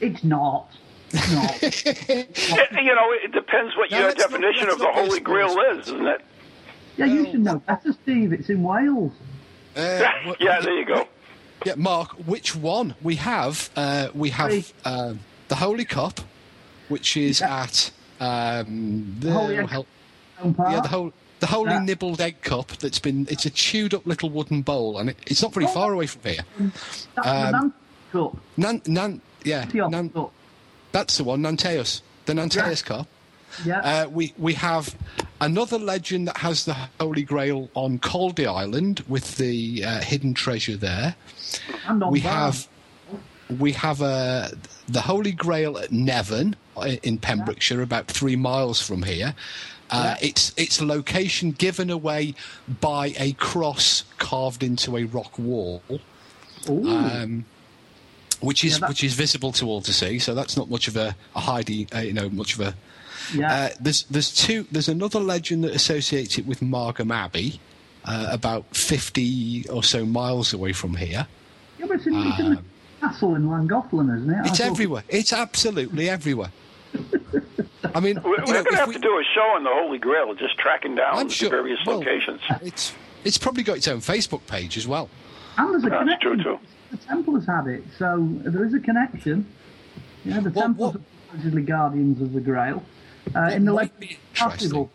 [0.00, 0.70] It's not.
[1.10, 1.62] It's not.
[2.82, 5.86] you know, it depends what No, your let's not- definition of the Holy Grail is,
[5.88, 6.20] isn't it?
[6.96, 8.32] yeah, you should know better, Steve.
[8.32, 9.12] It's in Wales.
[9.76, 11.08] Uh, wh- yeah, there you go.
[11.66, 12.94] Yeah, Mark, which one?
[13.02, 16.20] We have uh, we have um, the Holy Cup,
[16.88, 17.90] which is at
[18.24, 19.86] um, the hel-
[20.38, 21.80] Stone yeah the whole the Holy Yeah.
[21.80, 22.68] Nibbled Egg Cup.
[22.78, 25.92] That's been it's a chewed up little wooden bowl, and it, it's not very far
[25.92, 26.44] away from here.
[27.16, 27.74] That's um,
[28.12, 28.36] Cup.
[28.56, 30.12] Nan, Nan, yeah, Nan,
[30.92, 33.06] that's the one, Nanteos, the Nanteos Cup.
[33.64, 33.80] Yeah.
[33.80, 34.96] Uh, we we have
[35.40, 40.76] another legend that has the Holy Grail on Caldy Island with the uh, hidden treasure
[40.76, 41.14] there.
[42.10, 42.66] we have
[43.58, 44.48] we have uh,
[44.88, 46.54] the Holy Grail at Nevern
[47.02, 49.34] in Pembrokeshire, about three miles from here.
[49.90, 52.34] Uh, Its its location given away
[52.80, 55.82] by a cross carved into a rock wall,
[56.68, 57.44] um,
[58.40, 60.18] which is Yeah, which is visible to all to see.
[60.18, 62.74] So that's not much of a, a hidey, uh, you know, much of a.
[63.34, 63.52] yeah.
[63.54, 64.66] Uh, there's there's two.
[64.72, 67.60] There's another legend that associates it with Margam Abbey,
[68.04, 71.26] uh, about fifty or so miles away from here.
[71.78, 72.62] yeah, but it's in, it's in the
[73.00, 74.46] castle in Llangollen, isn't it?
[74.46, 75.04] It's everywhere.
[75.08, 76.50] It's absolutely everywhere.
[77.94, 79.62] I mean, We're, you we're know, going to have we- to do a show on
[79.64, 81.50] the Holy Grail, just tracking down I'm the sure.
[81.50, 82.40] various well, locations.
[82.62, 82.92] It's
[83.24, 85.08] it's probably got its own Facebook page as well.
[85.56, 86.38] And there's a That's connection.
[86.42, 86.60] true, too.
[86.90, 89.46] The Templars had it, so there is a connection.
[90.24, 92.82] Yeah, the What- Templars what- are supposedly guardians of the Grail.
[93.34, 94.50] Uh, in the might late be interesting.
[94.50, 94.90] Festival.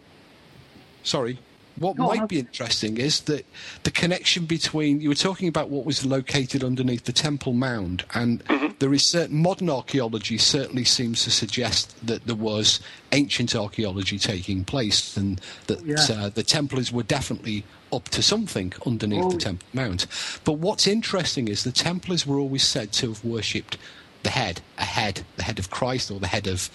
[1.04, 1.40] Sorry.
[1.80, 3.46] What Go might I'll- be interesting is that
[3.84, 8.44] the connection between you were talking about what was located underneath the Temple Mound, and
[8.46, 8.74] Mm-hmm.
[8.80, 12.80] there is certain modern archaeology certainly seems to suggest that there was
[13.12, 15.96] ancient archaeology taking place, and that Yeah.
[16.26, 19.32] uh, the Templars were definitely up to something underneath Oh.
[19.32, 20.06] the Temple Mount.
[20.44, 23.78] But what's interesting is the Templars were always said to have worshipped
[24.24, 26.70] the head, a head, the head of Christ, or the head of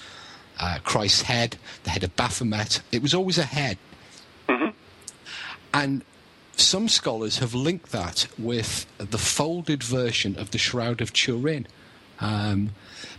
[0.58, 2.80] uh, Christ's head, the head of Baphomet.
[2.92, 3.76] It was always a head.
[5.74, 6.04] And
[6.56, 11.66] some scholars have linked that with the folded version of the Shroud of Turin.
[12.20, 12.70] Um,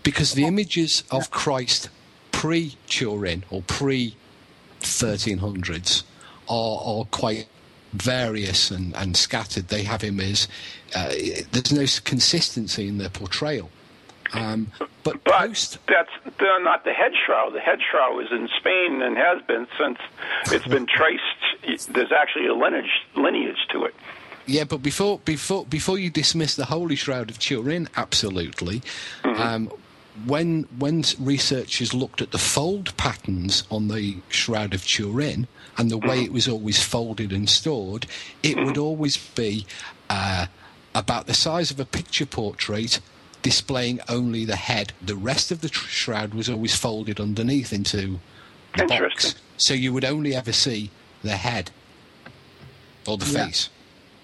[0.03, 1.89] because the images of Christ
[2.31, 4.15] pre Turin or pre
[4.79, 6.03] 1300s
[6.47, 7.47] are, are quite
[7.91, 9.67] various and, and scattered.
[9.67, 10.47] They have him as
[10.95, 11.13] uh,
[11.51, 13.69] there's no consistency in their portrayal.
[14.33, 14.71] Um,
[15.03, 16.09] but But post that's
[16.39, 17.53] not the head shroud.
[17.53, 19.99] The head shroud is in Spain and has been since
[20.47, 21.87] it's been traced.
[21.93, 23.95] There's actually a lineage lineage to it.
[24.45, 28.81] Yeah, but before before before you dismiss the Holy Shroud of Turin, absolutely.
[29.23, 29.71] Um,
[30.25, 35.47] when when researchers looked at the fold patterns on the Shroud of Turin
[35.77, 38.05] and the way it was always folded and stored,
[38.43, 39.65] it would always be
[40.09, 40.45] uh,
[40.93, 42.99] about the size of a picture portrait,
[43.45, 44.91] displaying only the head.
[45.03, 48.19] The rest of the tr- shroud was always folded underneath into
[48.75, 50.89] the box, so you would only ever see
[51.21, 51.69] the head
[53.05, 53.45] or the Yeah.
[53.45, 53.69] face.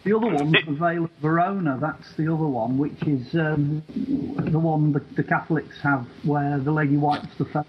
[0.06, 1.78] The other one, the Veil of Verona.
[1.80, 6.72] That's the other one, which is um, the one the, the Catholics have, where the
[6.72, 7.64] lady wipes the face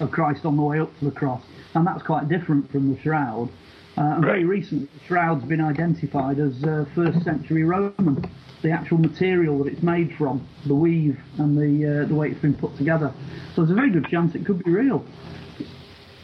[0.00, 1.42] of Christ on the way up to the cross,
[1.74, 3.48] and that's quite different from the shroud.
[3.96, 8.30] Uh, and very recently, the shroud's been identified as uh, first century Roman.
[8.62, 12.40] The actual material that it's made from, the weave, and the uh, the way it's
[12.40, 13.12] been put together.
[13.54, 15.04] So there's a very good chance it could be real.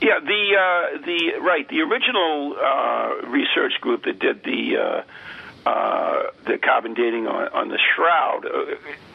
[0.03, 6.23] Yeah, the uh, the right the original uh, research group that did the uh, uh,
[6.47, 8.45] the carbon dating on, on the shroud,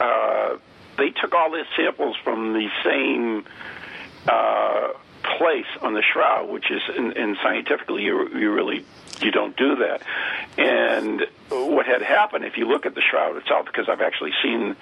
[0.00, 0.56] uh,
[0.96, 3.44] they took all their samples from the same
[5.22, 8.84] place on the shroud, which is in, in scientifically you, you really
[9.22, 10.02] you don't do that.
[10.58, 14.76] And what had happened, if you look at the shroud itself, because I've actually seen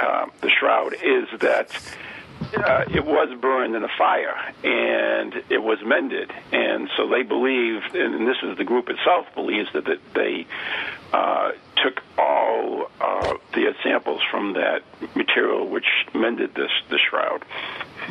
[0.00, 1.76] uh, the shroud, is that
[2.56, 7.82] uh, it was burned in a fire, and it was mended, and so they believe,
[7.94, 10.46] and this is the group itself believes that, that they
[11.12, 14.82] uh, took all uh, the samples from that
[15.14, 17.44] material which mended this the shroud.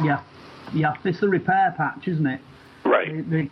[0.02, 0.22] Yeah,
[0.74, 0.96] yeah.
[1.04, 2.42] It's the repair patch, isn't it?
[2.84, 3.30] Right.
[3.30, 3.50] They, they,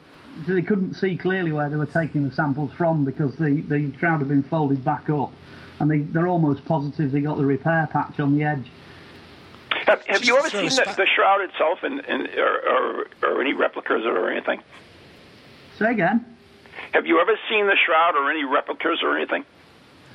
[0.47, 4.19] they couldn't see clearly where they were taking the samples from because the, the shroud
[4.19, 5.31] had been folded back up,
[5.79, 8.71] and they, they're almost positive they got the repair patch on the edge.
[9.85, 13.53] Have, have you ever seen the, the shroud itself, and, and or, or, or any
[13.53, 14.61] replicas or anything?
[15.77, 16.25] Say again.
[16.93, 19.45] Have you ever seen the shroud or any replicas or anything?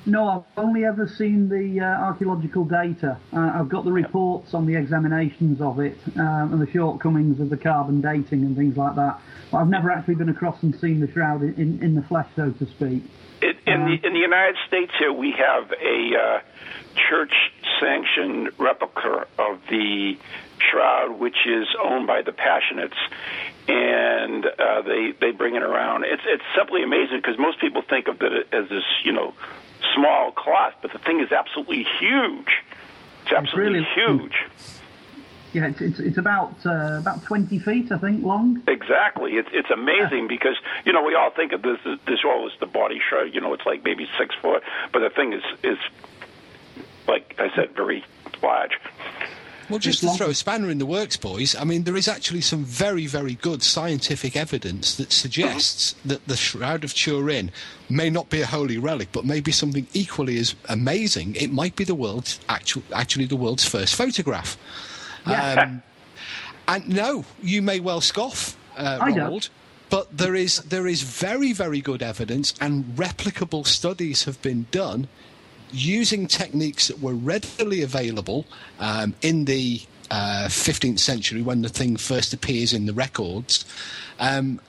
[0.06, 3.16] No, I've only ever seen the uh, archaeological data.
[3.32, 7.48] Uh, I've got the reports on the examinations of it um, and the shortcomings of
[7.48, 9.18] the carbon dating and things like that.
[9.50, 12.50] But I've never actually been across and seen the shroud in, in the flesh, so
[12.50, 13.02] to speak.
[13.40, 16.40] It, in the in the United States here, we have a uh,
[17.10, 20.16] church-sanctioned replica of the
[20.70, 22.94] shroud, which is owned by the Passionists,
[23.68, 26.04] and uh, they they bring it around.
[26.04, 29.34] It's it's simply amazing because most people think of it as this you know
[29.94, 32.62] small cloth, but the thing is absolutely huge.
[33.24, 34.36] It's absolutely really- huge.
[35.52, 38.60] Yeah, it's, it's, it's about uh, about 20 feet, I think, long.
[38.66, 39.34] Exactly.
[39.36, 41.78] It's it's amazing because you know we all think of this
[42.08, 43.32] this all as the body shroud.
[43.32, 45.78] You know, it's like maybe six foot, but the thing is is
[47.06, 48.04] like I said, very
[48.42, 48.72] large.
[49.70, 52.42] Well, just to throw a spanner in the works, boys, I mean, there is actually
[52.42, 57.50] some very, very good scientific evidence that suggests that the Shroud of Turin
[57.88, 61.34] may not be a holy relic, but may be something equally as amazing.
[61.36, 64.58] It might be the world's actual, actually the world's first photograph.
[65.26, 65.82] Um,
[66.68, 68.98] and no, you may well scoff, uh.
[69.00, 69.48] Ronald,
[69.90, 75.08] but there is there is very, very good evidence, and replicable studies have been done
[75.74, 78.46] using techniques that were readily available
[78.78, 83.64] um, in the uh, 15th century when the thing first appears in the records.
[84.18, 84.60] Um,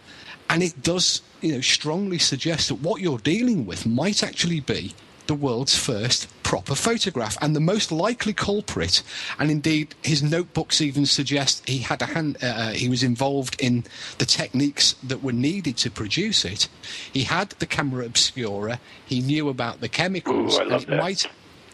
[0.49, 4.93] and it does you know, strongly suggest that what you're dealing with might actually be
[5.27, 9.01] the world's first proper photograph and the most likely culprit.
[9.39, 13.83] And indeed his notebooks even suggest he had a hand uh, he was involved in
[14.19, 16.67] the techniques that were needed to produce it.
[17.11, 18.79] He had the camera obscura.
[19.05, 20.57] He knew about the chemicals.
[20.57, 20.99] Ooh, I love it that.
[20.99, 21.27] might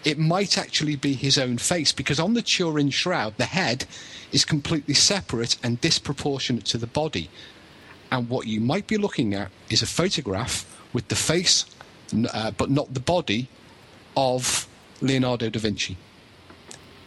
[0.04, 3.86] it might actually be his own face because on the Turin shroud the head
[4.32, 7.30] is completely separate and disproportionate to the body.
[8.12, 11.66] And what you might be looking at is a photograph with the face,
[12.34, 13.48] uh, but not the body,
[14.16, 14.68] of
[15.02, 15.98] Leonardo da Vinci.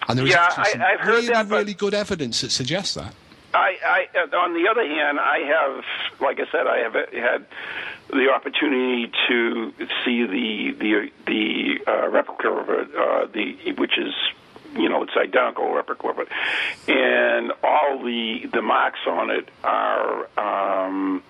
[0.08, 3.14] And there is Yeah, I- I've heard really, that, really good evidence that suggests that.
[3.54, 5.84] I, I, uh, on the other hand, I have,
[6.20, 7.46] like I said, I have had
[8.10, 9.72] the opportunity to
[10.04, 14.12] see the the the uh, replica of it, uh, the which is,
[14.76, 16.28] you know, it's identical replica of it,
[16.88, 20.28] and all the the marks on it are.
[20.36, 21.22] Um,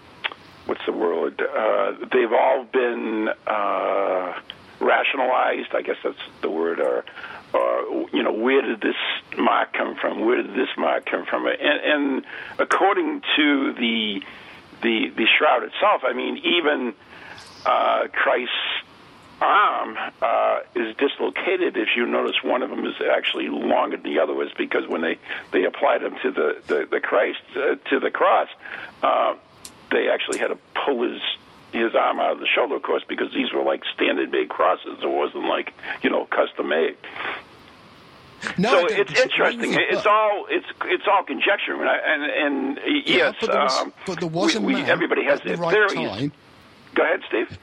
[0.67, 1.41] What's the word?
[1.41, 4.33] Uh, they've all been uh,
[4.81, 5.75] rationalized.
[5.75, 6.81] I guess that's the word.
[6.81, 7.05] Or,
[7.53, 8.97] or you know, where did this
[9.37, 10.25] mark come from?
[10.25, 11.47] Where did this mark come from?
[11.47, 12.27] And, and
[12.59, 14.23] according to the
[14.83, 16.95] the the shroud itself, I mean, even
[17.67, 18.53] uh, Christ's
[19.41, 21.77] arm uh, is dislocated.
[21.77, 25.03] If you notice, one of them is actually longer than the other was because when
[25.03, 25.19] they
[25.53, 28.49] they applied him to the the, the Christ uh, to the cross,
[29.03, 29.35] uh,
[29.95, 31.21] they actually had to pull his
[31.73, 34.99] his arm out of the shoulder, of course, because these were like standard made crosses.
[35.03, 35.73] It wasn't like
[36.03, 36.97] you know custom made.
[38.59, 39.75] No, so it's interesting.
[39.75, 42.23] It's all it's it's all conjecture, and I- and,
[42.77, 45.25] and Yeah, yes, but there was, um, but there was we, a we- man everybody
[45.25, 46.09] has at the their right theories.
[46.11, 46.33] time.
[46.95, 47.59] Go ahead, Steve.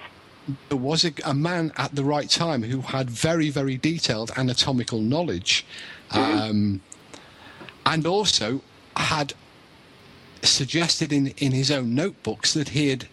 [0.69, 4.99] There was a, a man at the right time who had very, very detailed anatomical
[4.99, 5.65] knowledge,
[6.09, 6.81] um,
[7.85, 8.61] and also
[8.97, 9.33] had
[10.43, 13.07] suggested in, in his own notebooks that he had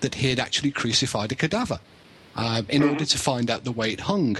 [0.00, 1.78] that he had actually crucified a cadaver
[2.34, 4.38] um, in order to find out the way it hung.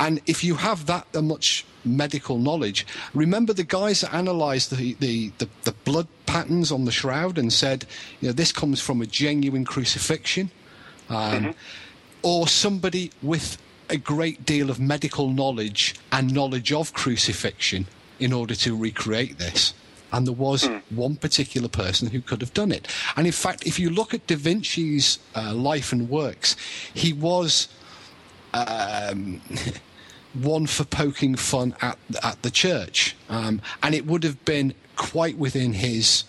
[0.00, 5.30] And if you have that much medical knowledge, remember the guys that analysed the, the,
[5.38, 7.86] the, the blood patterns on the shroud and said,
[8.20, 10.50] you know, this comes from a genuine crucifixion,
[11.10, 11.54] um,
[12.22, 13.58] or somebody with
[13.90, 17.86] a great deal of medical knowledge and knowledge of crucifixion
[18.18, 19.74] in order to recreate this.
[20.12, 22.86] And there was one particular person who could have done it.
[23.16, 26.54] And in fact, if you look at Da Vinci's uh, life and works,
[26.92, 27.68] he was
[28.54, 29.40] um,
[30.34, 35.36] one for poking fun at at the church, um, and it would have been quite
[35.38, 36.24] within his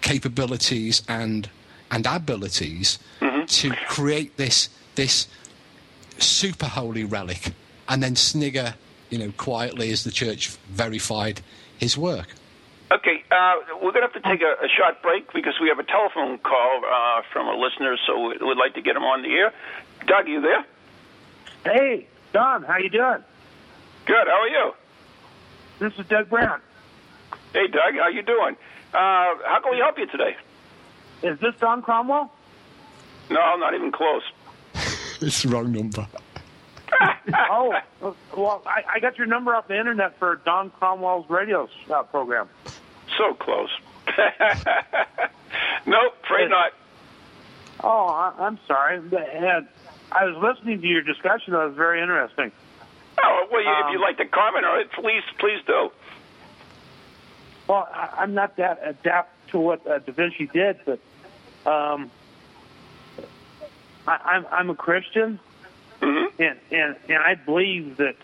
[0.00, 1.48] capabilities and
[1.90, 2.98] and abilities
[3.46, 5.26] to create this this
[6.18, 7.52] super holy relic,
[7.88, 8.74] and then snigger,
[9.10, 11.40] you know, quietly as the church verified
[11.78, 12.28] his work.
[12.92, 15.78] Okay, uh, we're going to have to take a, a short break because we have
[15.78, 19.22] a telephone call uh, from a listener, so we- we'd like to get him on
[19.22, 19.52] the air.
[20.06, 20.66] Doug, you there?
[21.64, 23.22] Hey, Don, how you doing?
[24.04, 24.26] Good.
[24.26, 24.72] How are you?
[25.78, 26.60] This is Doug Brown.
[27.54, 27.94] Hey, Doug.
[27.98, 28.56] How you doing?
[28.92, 30.36] Uh, how can we help you today?
[31.22, 32.30] Is this Don Cromwell?
[33.30, 34.22] No, not even close.
[35.24, 36.04] It's the wrong number.
[37.48, 37.72] oh,
[38.36, 42.48] well, I, I got your number off the internet for Don Cromwell's radio uh, program.
[43.18, 43.70] So close.
[45.86, 46.72] nope, afraid not.
[47.84, 49.00] Oh, I, I'm sorry.
[50.12, 51.52] I was listening to your discussion.
[51.52, 52.52] That was very interesting.
[53.22, 55.90] Oh, well, you, if Um, you'd like to comment on it, please, please do.
[57.68, 60.98] Well, I'm not that adept to what uh, Da Vinci did, but
[61.70, 62.10] um,
[64.06, 65.38] I, I'm I'm a Christian,
[66.00, 66.42] Mm-hmm.
[66.42, 68.16] and, and and I believe that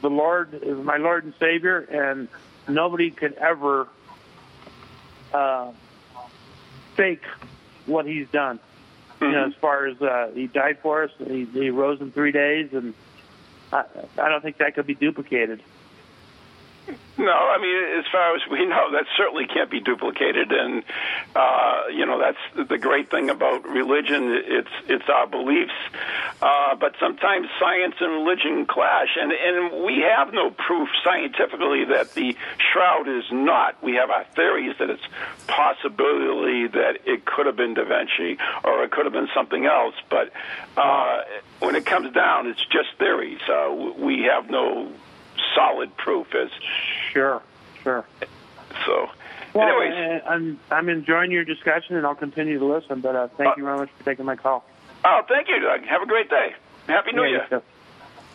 [0.00, 2.28] the Lord is my Lord and Savior, and
[2.68, 3.88] nobody could ever
[5.32, 5.72] uh,
[6.94, 7.22] fake
[7.86, 8.60] what He's done.
[9.20, 12.32] You know, as far as uh, He died for us, he, he rose in three
[12.32, 12.92] days, and
[13.72, 13.84] I,
[14.18, 15.62] I don't think that could be duplicated.
[17.16, 20.82] No, I mean, as far as we know, that certainly can't be duplicated, and
[21.34, 24.42] uh, you know that's the great thing about religion.
[24.46, 25.72] It's it's our beliefs,
[26.44, 32.12] uh, but sometimes science and religion clash, and and we have no proof scientifically that
[32.12, 32.36] the
[32.70, 33.82] shroud is not.
[33.82, 35.02] We have our theories that it's
[35.46, 39.94] possibility that it could have been Da Vinci or it could have been something else,
[40.10, 40.32] but
[40.76, 41.22] uh,
[41.60, 43.40] when it comes down, it's just theories.
[43.48, 44.92] Uh, we have no
[45.54, 46.50] solid proof as
[47.10, 47.40] Sure,
[47.82, 48.04] sure.
[48.84, 49.08] so
[49.54, 53.00] Well, anyways uh, I'm I'm enjoying your discussion, and I'll continue to listen.
[53.00, 54.62] But uh, thank you very much for taking my call.
[55.04, 56.54] Oh thank you doug have a great day
[56.86, 57.62] happy new Yeah, year.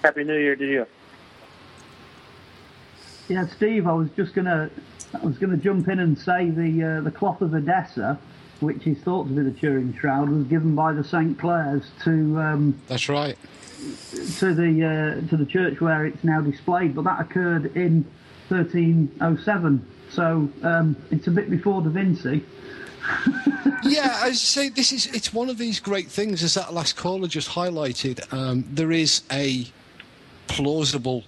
[0.03, 0.85] Happy New Year to you.
[3.27, 4.69] Yeah, Steve, I was just gonna,
[5.13, 8.17] I was gonna jump in and say the uh, the cloth of Edessa,
[8.61, 12.39] which is thought to be the Turin shroud, was given by the St Clairs to
[12.39, 13.37] um, That's right.
[14.37, 18.05] to the uh, to the church where it's now displayed, but that occurred in
[18.47, 19.85] 1307.
[20.11, 22.43] So um, it's a bit before Da Vinci.
[23.83, 26.95] Yeah, as I say, this is it's one of these great things, as that last
[26.95, 28.31] caller just highlighted.
[28.33, 29.65] Um, there is a
[30.47, 31.23] plausible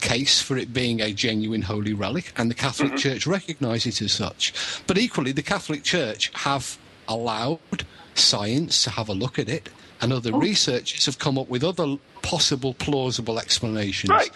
[0.00, 4.12] case for it being a genuine holy relic, and the Catholic Church recognise it as
[4.12, 4.52] such.
[4.86, 6.78] But equally, the Catholic Church have
[7.08, 7.84] allowed
[8.14, 9.68] science to have a look at it,
[10.00, 14.10] and other researchers have come up with other possible plausible explanations.
[14.10, 14.30] Right.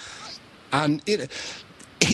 [0.73, 1.31] And it,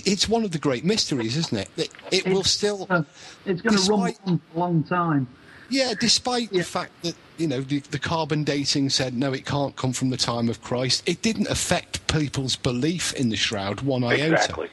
[0.06, 1.68] it's one of the great mysteries, isn't it?
[1.76, 2.86] It, it will still.
[2.90, 3.02] Uh,
[3.44, 5.26] it's going to run for a long time.
[5.68, 9.74] Yeah, despite the fact that you know the, the carbon dating said no, it can't
[9.76, 11.08] come from the time of Christ.
[11.08, 14.32] It didn't affect people's belief in the shroud one iota.
[14.32, 14.68] exactly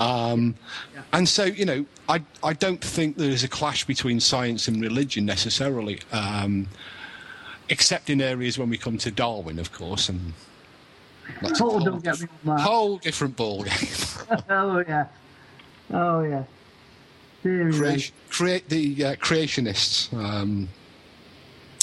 [0.00, 0.54] Um,
[1.12, 4.80] and so you know, I I don't think there is a clash between science and
[4.80, 6.68] religion necessarily, um,
[7.68, 10.32] except in areas when we come to Darwin, of course, and
[11.42, 12.62] that's whole, don't get me on that.
[12.62, 13.72] whole different ball game.
[14.48, 15.06] oh yeah,
[15.92, 16.44] oh yeah.
[17.42, 20.12] Creation, create the uh, creationists.
[20.12, 20.68] Um,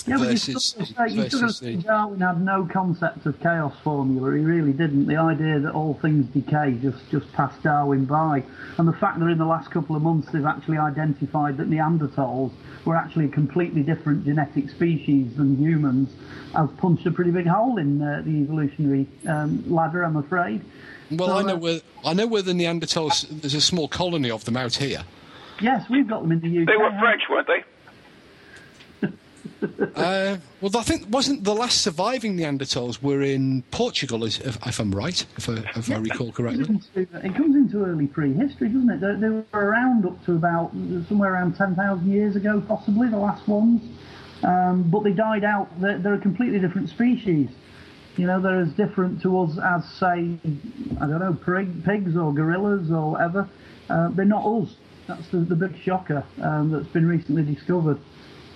[0.06, 2.42] Yeah, but you've still got to say, you've still got to say the- Darwin had
[2.42, 4.38] no concept of chaos formula.
[4.38, 5.08] He really didn't.
[5.08, 8.44] The idea that all things decay just, just passed Darwin by.
[8.78, 12.52] And the fact that in the last couple of months they've actually identified that Neanderthals
[12.88, 16.10] were actually a completely different genetic species than humans
[16.56, 20.64] has punched a pretty big hole in uh, the evolutionary um, ladder, I'm afraid.
[21.12, 23.28] well, So, I know uh, where I know where the Neanderthals.
[23.30, 25.04] There's a small colony of them out here.
[25.62, 26.68] Yes, we've got them in the UK.
[26.68, 27.64] they were haven't french weren't they
[29.98, 34.92] Uh, well, I think wasn't the last surviving Neanderthals were in Portugal, if, if I'm
[34.92, 36.66] right, if I, if I recall correctly.
[36.66, 39.00] comes into- it comes into early prehistory, doesn't it?
[39.02, 40.72] They, they were around up to about
[41.08, 43.82] somewhere around 10,000 years ago, possibly, the last ones.
[44.44, 45.68] Um, but they died out.
[45.82, 47.50] They're, they're a completely different species.
[48.18, 50.38] You know, they're as different to us as, say,
[51.02, 53.50] I don't know, pig, pigs or gorillas or whatever.
[53.90, 54.76] Uh, they're not us.
[55.08, 58.00] That's the, the big shocker um, that's been recently discovered.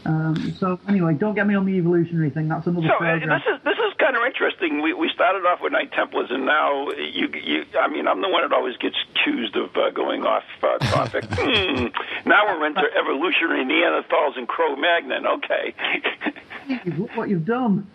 [0.06, 2.48] Um, so, anyway, don't get me on the evolutionary thing.
[2.48, 3.30] That's another so program.
[3.30, 6.46] this is this is kind of interesting we we started off with knight templars and
[6.46, 10.26] now you you i mean i'm the one that always gets accused of uh, going
[10.26, 11.86] off uh, topic hmm.
[12.28, 15.74] now we're into evolutionary neanderthals and cro-magnon okay
[16.86, 17.88] Look what you've done.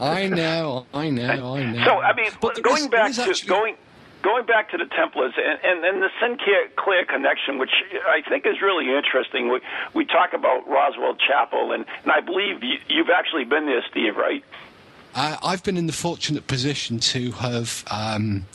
[0.00, 1.84] I know, I know, I know.
[1.84, 3.76] So I mean, But going is- back there to is actually- going
[4.24, 7.70] going back to the Templars and, and, and the Sinclair connection, which
[8.08, 9.52] I think is really interesting.
[9.52, 9.60] We
[9.92, 14.16] we talk about Rosslyn Chapel, and, and I believe you, you've actually been there, Steve,
[14.16, 14.42] right?
[15.14, 18.46] Uh, I've been in the fortunate position to have um,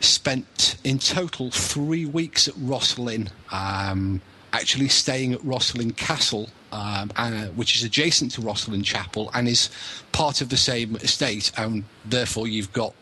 [0.00, 4.22] spent in total three weeks at Rosslyn, um,
[4.52, 9.68] actually staying at Rosslyn Castle, um, uh, which is adjacent to Rosslyn Chapel and is
[10.12, 12.94] part of the same estate, and therefore you've got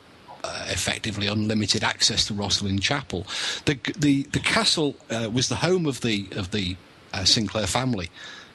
[0.44, 3.26] uh, effectively unlimited access to Rosslyn Chapel.
[3.64, 6.76] The the the castle uh, was the home of the of the
[7.12, 8.10] uh, Sinclair family,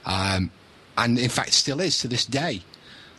[0.05, 0.51] um,
[0.97, 2.61] and in fact still is to this day.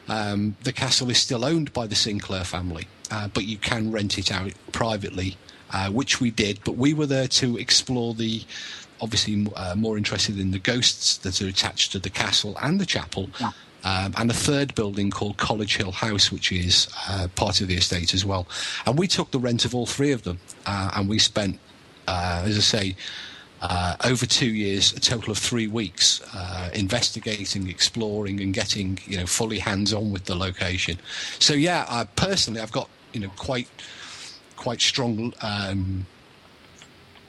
[0.09, 4.19] Um, the castle is still owned by the Sinclair family, uh, but you can rent
[4.19, 5.37] it out privately,
[5.73, 6.61] uh, which we did.
[6.65, 8.43] But we were there to explore the
[9.01, 12.87] obviously uh, more interested in the ghosts that are attached to the castle and the
[12.87, 13.31] chapel.
[13.41, 13.51] Yeah.
[13.85, 17.77] Um, and a third building called College Hill House, which is uh, part of the
[17.77, 18.47] estate as well.
[18.87, 21.59] And we took the rent of all three of them, uh, and we spent,
[22.07, 22.97] uh, as I say,
[23.63, 29.19] uh, over two years, a total of three weeks, uh, investigating, exploring, and getting you
[29.19, 30.99] know fully hands-on with the location.
[31.39, 33.69] So yeah, I, personally, I've got you know quite
[34.57, 35.33] quite strong.
[35.41, 36.07] Um,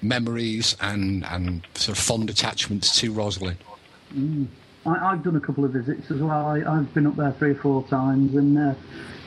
[0.02, 3.56] memories and, and sort of fond attachments to Rosslyn.
[4.16, 4.47] Mm.
[4.86, 6.48] I, have done a couple of visits as well.
[6.48, 8.74] I, have been up there three or four times, and uh,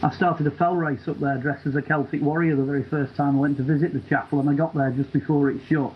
[0.03, 3.15] I started a fell race up there dressed as a Celtic warrior the very first
[3.15, 5.93] time I went to visit the chapel, and I got there just before it shut.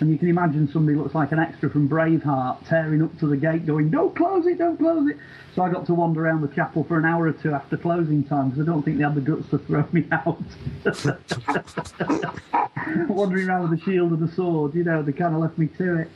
[0.00, 3.36] And you can imagine somebody looks like an extra from Braveheart tearing up to the
[3.36, 4.58] gate, going, "Don't close it!
[4.58, 5.18] Don't close it!"
[5.54, 8.24] So I got to wander around the chapel for an hour or two after closing
[8.24, 10.40] time because I don't think they had the guts to throw me out.
[13.08, 15.66] Wandering around with a shield and a sword, you know, they kind of left me
[15.78, 16.10] to it.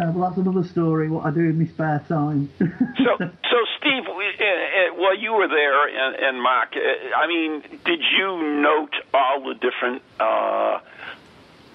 [0.00, 1.10] Uh, well, that's another story.
[1.10, 2.48] What I do in my spare time.
[2.58, 2.64] so,
[3.18, 8.00] so Steve, uh, uh, while you were there, and, and Mark, uh, I mean, did
[8.16, 10.78] you note all the different uh,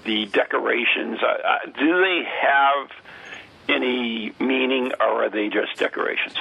[0.05, 1.19] the decorations?
[1.21, 2.89] Uh, do they have
[3.69, 6.35] any meaning, or are they just decorations?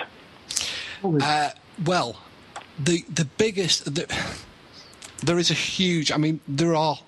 [1.85, 2.21] well,
[2.79, 4.07] the the biggest the,
[5.23, 6.13] there is a huge.
[6.13, 6.99] I mean, there are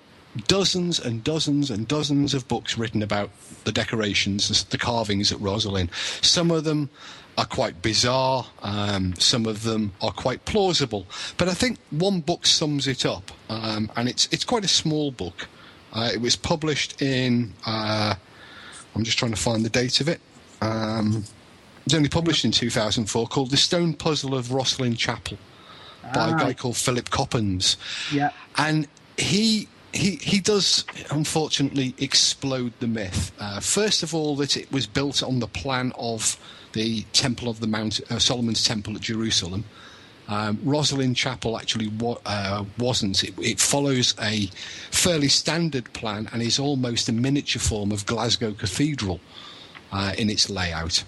[0.47, 3.29] dozens and dozens and dozens of books written about
[3.63, 5.89] the decorations, the carvings at Rosslyn.
[6.23, 6.89] Some of them
[7.37, 11.05] are quite bizarre, um, some of them are quite plausible.
[11.37, 15.11] But I think one book sums it up, um, and it's, it's quite a small
[15.11, 15.47] book.
[15.93, 18.15] Uh, it was published in, uh,
[18.95, 20.19] I'm just trying to find the date of it.
[20.61, 21.23] Um,
[21.79, 25.37] it was only published in 2004, called The Stone Puzzle of Rosslyn Chapel
[26.13, 26.35] by ah.
[26.35, 27.77] a guy called Philip Coppens.
[28.11, 28.31] Yeah.
[28.57, 29.67] And he
[29.97, 33.31] he he does unfortunately explode the myth.
[33.39, 36.37] Uh, first of all, that it was built on the plan of
[36.73, 39.65] the Temple of the Mount, uh, Solomon's Temple at Jerusalem.
[40.29, 43.23] Um, Rosslyn Chapel actually wa- uh, wasn't.
[43.23, 44.47] It, it, follows a
[44.91, 49.21] fairly standard plan and is almost a miniature form of Glasgow Cathedral
[49.91, 51.03] uh, in its layout.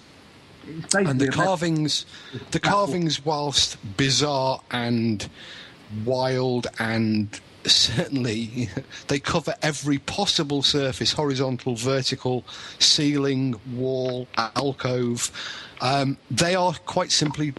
[0.94, 2.06] And the carvings,
[2.50, 5.28] the carvings, whilst bizarre and
[6.04, 7.28] wild and
[7.66, 8.68] certainly
[9.08, 12.44] they cover every possible surface horizontal vertical
[12.78, 15.30] ceiling wall alcove.
[15.80, 17.54] Um, they are quite simply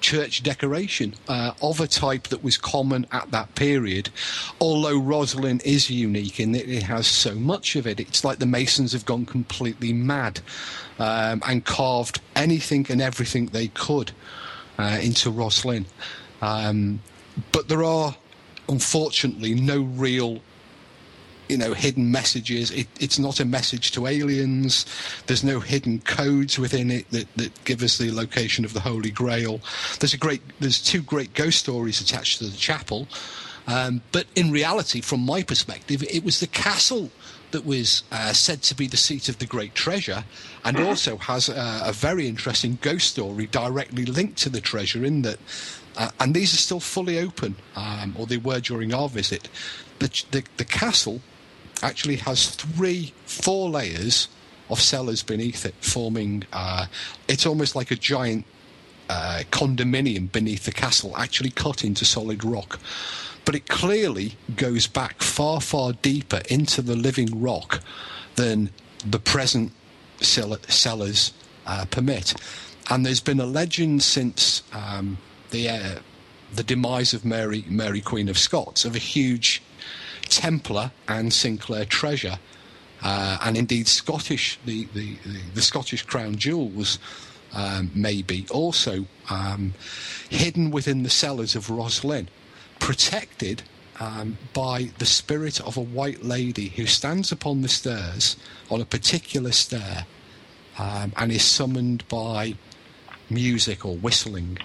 [0.00, 4.08] church decoration uh, of a type that was common at that period
[4.60, 8.00] although Rosslyn is unique in that it has so much of it.
[8.00, 10.40] It's like the masons have gone completely mad
[10.98, 14.10] um, and carved anything and everything they could
[14.78, 15.84] uh, into Rosslyn
[16.40, 17.00] um,
[17.52, 18.16] but there are
[18.68, 20.40] unfortunately no real
[21.48, 22.70] you know hidden messages.
[22.70, 24.86] It, it's not a message to aliens.
[25.26, 29.10] There's no hidden codes within it that, that give us the location of the holy
[29.10, 29.60] grail.
[30.00, 33.06] There's a great there's two great ghost stories attached to the chapel.
[33.66, 37.10] Um, but in reality from my perspective it was the castle
[37.52, 40.24] that was uh, said to be the seat of the great treasure
[40.64, 45.22] and also has a, a very interesting ghost story directly linked to the treasure in
[45.22, 45.38] that
[45.96, 49.48] uh, and these are still fully open, um, or they were during our visit.
[49.98, 51.20] The, the, the, castle
[51.82, 54.28] actually has three, four layers
[54.70, 56.86] of cellars beneath it, forming uh,
[57.28, 58.44] it's almost like a giant
[59.08, 62.80] uh, condominium beneath the castle, actually cut into solid rock.
[63.44, 67.80] But it clearly goes back far, far deeper into the living rock
[68.36, 68.70] than
[69.04, 69.72] the present
[70.20, 71.32] cellars
[71.66, 72.34] uh, permit.
[72.88, 74.62] And there's been a legend since.
[74.72, 75.18] Um,
[75.52, 75.98] the uh,
[76.52, 79.62] the demise of Mary Mary Queen of Scots of a huge
[80.24, 82.38] Templar and Sinclair treasure,
[83.02, 86.98] uh, and indeed Scottish the, the, the, the Scottish crown jewels.
[87.54, 89.74] Um, maybe also um,
[90.30, 92.28] hidden within the cellars of Rosslyn,
[92.78, 93.62] protected
[94.00, 98.38] um, by the spirit of a white lady who stands upon the stairs
[98.70, 100.06] on a particular stair
[100.78, 102.54] um, and is summoned by
[103.28, 104.58] music or whistling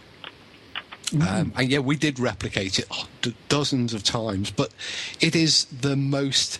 [1.14, 4.74] Um, and yeah, we did replicate it oh, d- dozens of times, but
[5.22, 6.60] it is the most.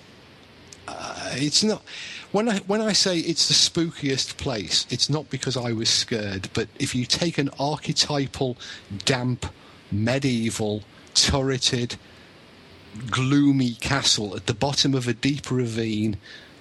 [0.88, 1.84] Uh, it's not
[2.32, 4.86] when I when I say it's the spookiest place.
[4.90, 8.58] It's not because I was scared, but if you take an archetypal,
[9.04, 9.48] damp,
[9.92, 10.84] medieval,
[11.14, 11.98] turreted,
[13.12, 16.18] gloomy castle at the bottom of a deep ravine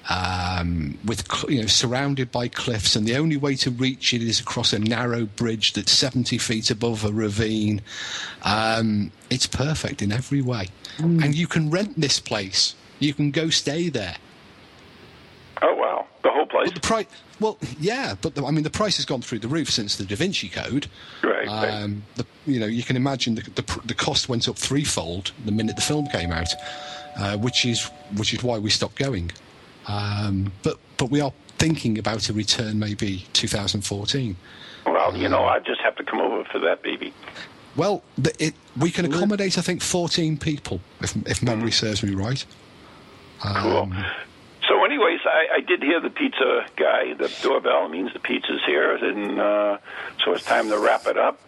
[0.08, 4.40] um, with you know surrounded by cliffs, and the only way to reach it is
[4.40, 7.82] across a narrow bridge that's seventy feet above a ravine.
[8.42, 12.74] Um, it's perfect in every way, and you can rent this place.
[12.98, 14.16] You can go stay there.
[15.62, 16.70] Oh wow, the whole place.
[16.70, 17.06] But the price,
[17.40, 20.04] well, yeah, but the, I mean the price has gone through the roof since the
[20.04, 20.86] Da Vinci Code.
[21.22, 21.46] Right.
[21.48, 21.68] right.
[21.68, 25.52] Um, the, you know, you can imagine the, the the cost went up threefold the
[25.52, 26.52] minute the film came out,
[27.16, 29.32] uh, which is which is why we stopped going.
[29.88, 34.36] Um, but but we are thinking about a return maybe 2014.
[34.86, 37.12] Well, you know, I just have to come over for that, baby.
[37.76, 38.02] Well,
[38.38, 42.44] it, we can accommodate I think 14 people if if memory serves me right.
[43.42, 43.76] Cool.
[43.76, 44.04] Um,
[44.68, 47.14] So, anyways, I, I did hear the pizza guy.
[47.14, 49.78] The doorbell means the pizza's here, and uh,
[50.24, 51.38] so it's time to wrap it up.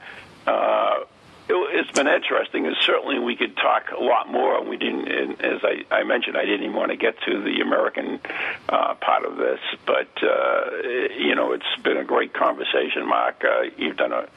[0.46, 1.00] Uh,
[1.48, 4.62] it, it's been interesting, and certainly we could talk a lot more.
[4.62, 5.08] We didn't,
[5.40, 8.20] as I, I mentioned, I didn't even want to get to the American
[8.68, 10.70] uh, part of this, but uh,
[11.18, 13.42] you know, it's been a great conversation, Mark.
[13.44, 14.28] Uh, you've done a,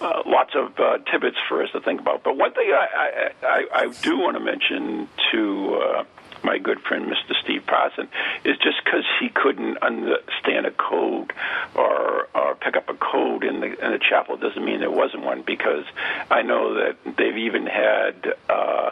[0.00, 2.22] uh, lots of uh, tidbits for us to think about.
[2.22, 6.04] But one thing I, I, I, I do want to mention to.
[6.42, 7.34] My good friend Mr.
[7.42, 8.08] Steve Parson
[8.44, 11.32] is just because he couldn't understand a code
[11.74, 15.22] or or pick up a code in the in the chapel doesn't mean there wasn't
[15.24, 15.84] one because
[16.30, 18.90] I know that they've even had uh,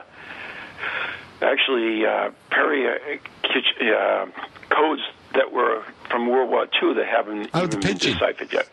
[1.43, 4.27] actually uh, Perry uh, uh,
[4.71, 5.03] codes
[5.35, 8.69] that were from World War II that haven't Oh, even been deciphered yet.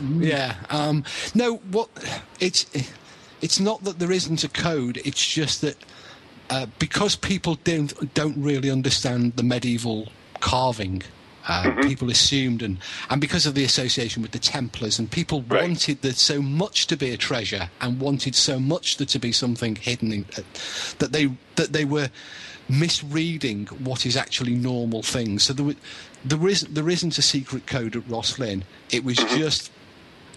[0.00, 0.54] Yeah.
[0.70, 1.04] Um,
[1.34, 1.88] no, what
[2.40, 2.66] it's
[3.40, 5.00] it's not that there isn't a code.
[5.04, 5.76] It's just that
[6.50, 10.08] uh, because people don't don't really understand the medieval
[10.40, 11.02] carving.
[11.48, 12.76] Uh, People assumed, and,
[13.08, 16.96] and because of the association with the Templars, and people wanted there so much to
[16.96, 20.42] be a treasure, and wanted so much there to be something hidden, in, uh,
[20.98, 22.10] that they that they were
[22.68, 25.44] misreading what is actually normal things.
[25.44, 25.74] So there, wa-
[26.24, 28.62] there is there isn't a secret code at Rosslyn.
[28.90, 29.70] It was just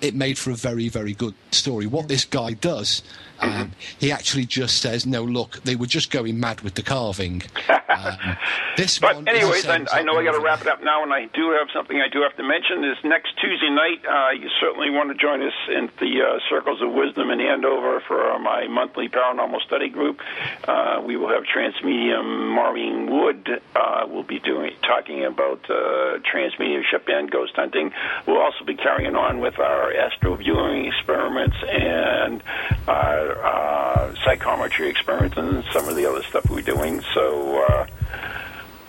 [0.02, 1.88] it made for a very very good story.
[1.88, 3.02] What this guy does,
[3.40, 7.44] um, he actually just says, "No, look, they were just going mad with the carving."
[7.90, 8.38] Um,
[8.78, 11.12] this But one, anyways, I, I know I got to wrap it up now, and
[11.12, 12.82] I do have something I do have to mention.
[12.82, 16.82] This next Tuesday night, uh, you certainly want to join us in the uh, Circles
[16.82, 20.22] of Wisdom in Andover for uh, my monthly paranormal study group.
[20.68, 23.60] Uh, we will have trance medium Maureen Wood.
[23.76, 27.92] Uh, we'll be doing talking about uh, trance mediumship and ghost hunting.
[28.28, 32.42] We'll also be carrying on with our astro viewing experiments and
[32.88, 37.02] our uh, psychometry experiments and some of the other stuff we're doing.
[37.14, 37.64] So.
[37.64, 37.88] Uh,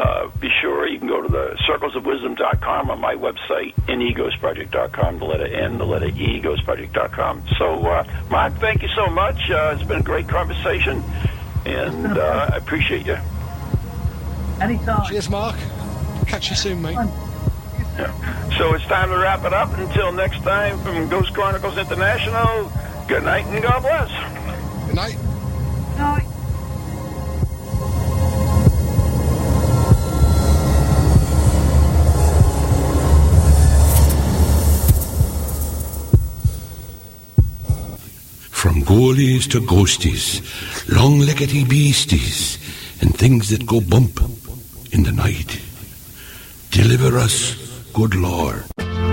[0.01, 5.47] uh, be sure you can go to the circlesofwisdom.com on my website, neghostproject.com, the letter
[5.47, 7.45] N, the letter E, ghostproject.com.
[7.59, 9.51] So, uh, Mark, thank you so much.
[9.51, 11.03] Uh, it's been a great conversation,
[11.67, 13.19] and uh, I appreciate you.
[14.63, 15.07] Anytime.
[15.07, 15.57] Cheers, Mark.
[16.27, 16.97] Catch you soon, mate.
[17.99, 18.59] Yeah.
[18.59, 19.77] So it's time to wrap it up.
[19.77, 22.71] Until next time, from Ghost Chronicles International,
[23.09, 24.11] good night and God bless.
[24.87, 25.19] Good night.
[25.99, 26.27] Night.
[38.51, 40.43] From ghoulies to ghosties,
[40.95, 42.59] long-leggedy beasties,
[43.01, 44.21] and things that go bump
[44.93, 45.61] in the night.
[46.71, 47.55] Deliver us,
[47.93, 48.65] Good Lord.